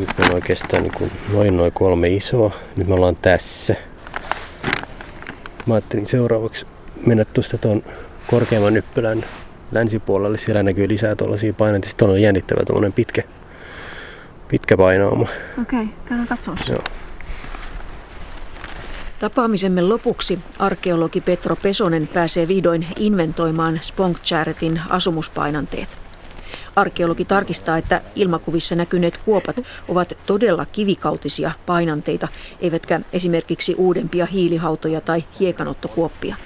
[0.00, 2.52] Nyt me on oikeastaan niin kuin noin noin kolme isoa.
[2.76, 3.74] Nyt me ollaan tässä.
[5.66, 6.66] Mä ajattelin seuraavaksi
[7.06, 7.82] mennä tuosta tuon
[8.26, 9.24] korkeamman nyppylän
[9.72, 10.38] länsipuolelle.
[10.38, 11.88] Siellä näkyy lisää tuollaisia paineita.
[11.88, 13.22] Sitten on jännittävä tuommoinen pitkä,
[14.48, 15.28] pitkä painauma.
[15.62, 16.72] Okei, okay, käydään katsomassa.
[16.72, 16.84] Joo.
[19.18, 26.09] Tapaamisemme lopuksi arkeologi Petro Pesonen pääsee vihdoin inventoimaan Sponk Charitin asumuspainanteet.
[26.76, 29.56] Arkeologi tarkistaa, että ilmakuvissa näkyneet kuopat
[29.88, 32.28] ovat todella kivikautisia painanteita,
[32.60, 36.36] eivätkä esimerkiksi uudempia hiilihautoja tai hiekanottokuoppia.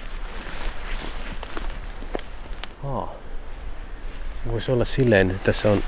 [2.85, 3.15] Aa.
[4.45, 5.83] Se voisi olla silleen, että tässä on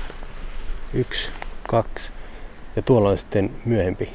[0.93, 1.29] yksi,
[1.67, 2.11] kaksi
[2.75, 4.09] ja tuolla on sitten myöhempi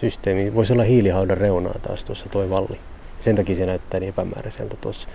[0.00, 0.54] systeemi.
[0.54, 2.80] Voisi olla hiilihaudan reunaa taas tuossa toi valli.
[3.20, 5.08] Sen takia se näyttää niin epämääräiseltä tuossa.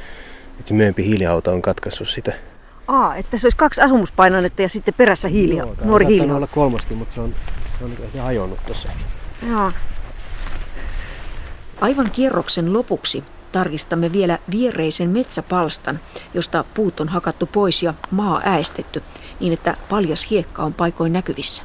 [0.59, 2.33] Että se myöhempi hiilihauta on katkaissut sitä
[2.89, 6.31] Aa, että se olisi kaksi asumuspainannetta ja sitten perässä hiili, Joo, nuori hiili.
[6.31, 7.35] olla kolmaskin, mutta se on,
[7.79, 8.89] se on ehkä hajonnut tuossa.
[9.49, 9.71] Joo.
[11.81, 15.99] Aivan kierroksen lopuksi tarkistamme vielä viereisen metsäpalstan,
[16.33, 19.03] josta puut on hakattu pois ja maa äästetty,
[19.39, 21.63] niin että paljas hiekka on paikoin näkyvissä.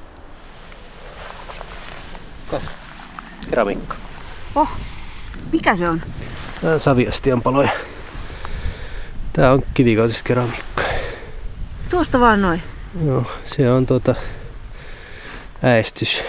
[3.50, 3.96] Keramiikka.
[4.54, 4.68] Oh,
[5.52, 6.02] mikä se on?
[6.60, 7.70] Tämä on saviastian paloja.
[9.32, 9.62] Tämä on
[10.24, 10.93] keramiikka.
[11.94, 12.62] Tuosta vaan noin.
[13.06, 14.14] Joo, se on tuota
[15.62, 16.22] äestys.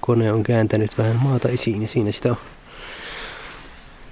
[0.00, 2.36] Kone on kääntänyt vähän maata esiin ja siinä sitä on.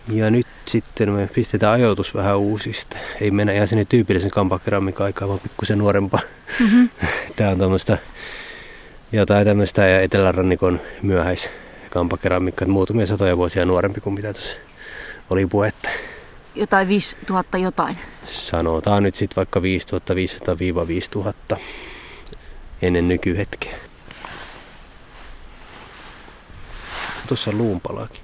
[0.09, 2.97] Ja nyt sitten me pistetään ajoitus vähän uusista.
[3.21, 6.21] Ei mennä ihan sinne tyypillisen kampakeramiikan aikaan, vaan pikkusen nuorempaa.
[6.61, 6.89] Mm-hmm.
[7.37, 7.99] Tää on tämmöistä
[9.13, 11.51] jotain tämmöistä etelärannikon myöhäis
[11.91, 14.57] kampakeramikka, muutamia satoja vuosia nuorempi kuin mitä tuossa
[15.31, 15.89] oli puhetta
[16.55, 17.99] jotain 5000 jotain.
[18.25, 19.61] Sanotaan nyt sitten vaikka
[21.55, 21.59] 5500-5000
[22.83, 23.77] ennen nykyhetkeä.
[27.29, 28.21] Tuossa on luunpalakin.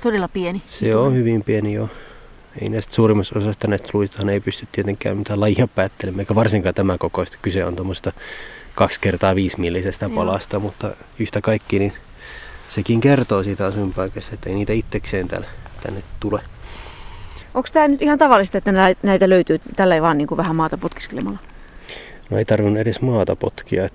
[0.00, 0.62] Todella pieni.
[0.64, 1.88] Se on hyvin pieni jo.
[2.60, 6.98] Ei näistä suurimmassa osasta näistä luistahan ei pysty tietenkään mitään lajia päättelemään, eikä varsinkaan tämä
[6.98, 7.38] kokoista.
[7.42, 8.12] Kyse on tuommoista
[8.74, 11.92] kaksi kertaa viisi millisestä palasta, mutta yhtä kaikki, niin
[12.68, 15.48] sekin kertoo siitä asuinpaikasta, että ei niitä itsekseen tänne,
[15.82, 16.40] tänne tule.
[17.54, 21.38] Onko tämä nyt ihan tavallista, että näitä löytyy tällä vaan niin kuin vähän maata potkiskelemalla?
[22.30, 23.88] No ei tarvinnut edes maata potkia.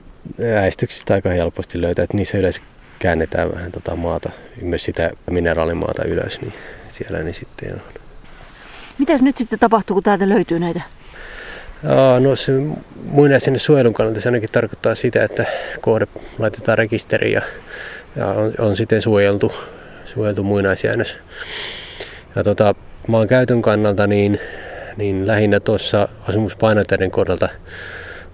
[0.62, 2.62] Äistyksistä aika helposti löytää, että niissä yleensä
[2.99, 4.30] käännetään vähän tota maata,
[4.62, 6.53] myös sitä mineraalimaata ylös, niin
[6.89, 7.82] siellä ne sitten on.
[8.97, 10.82] Mitäs nyt sitten tapahtuu, kun täältä löytyy näitä?
[12.20, 12.51] No se
[13.03, 15.45] muinaisen suojelun kannalta se ainakin tarkoittaa sitä, että
[15.82, 16.07] kohde
[16.39, 17.41] laitetaan rekisteriin ja,
[18.16, 19.53] ja on, on sitten suojeltu,
[20.05, 21.18] suojeltu muinaisjäännös.
[22.36, 22.76] Ja tota,
[23.08, 24.39] maan käytön kannalta niin,
[24.97, 27.50] niin lähinnä tuossa asumuspainoteiden kohdalta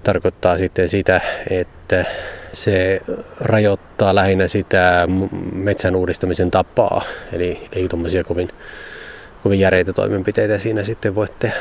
[0.03, 2.05] tarkoittaa sitten sitä, että
[2.53, 3.01] se
[3.39, 5.07] rajoittaa lähinnä sitä
[5.53, 7.01] metsän uudistamisen tapaa.
[7.34, 8.49] Eli ei tuommoisia kovin,
[9.43, 11.55] kovin järeitä toimenpiteitä siinä sitten voi tehdä.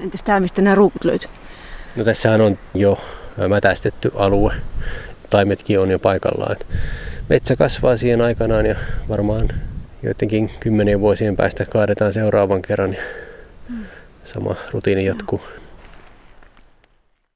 [0.00, 1.28] Entäs tämä, mistä nämä ruukut löytyy?
[1.96, 2.98] No tässähän on jo
[3.48, 4.54] mätästetty alue.
[5.30, 6.56] Taimetkin on jo paikallaan.
[7.28, 8.74] Metsä kasvaa siihen aikanaan ja
[9.08, 9.48] varmaan
[10.06, 13.02] joidenkin kymmenien vuosien päästä kaadetaan seuraavan kerran ja
[14.24, 15.40] sama rutiini jatkuu.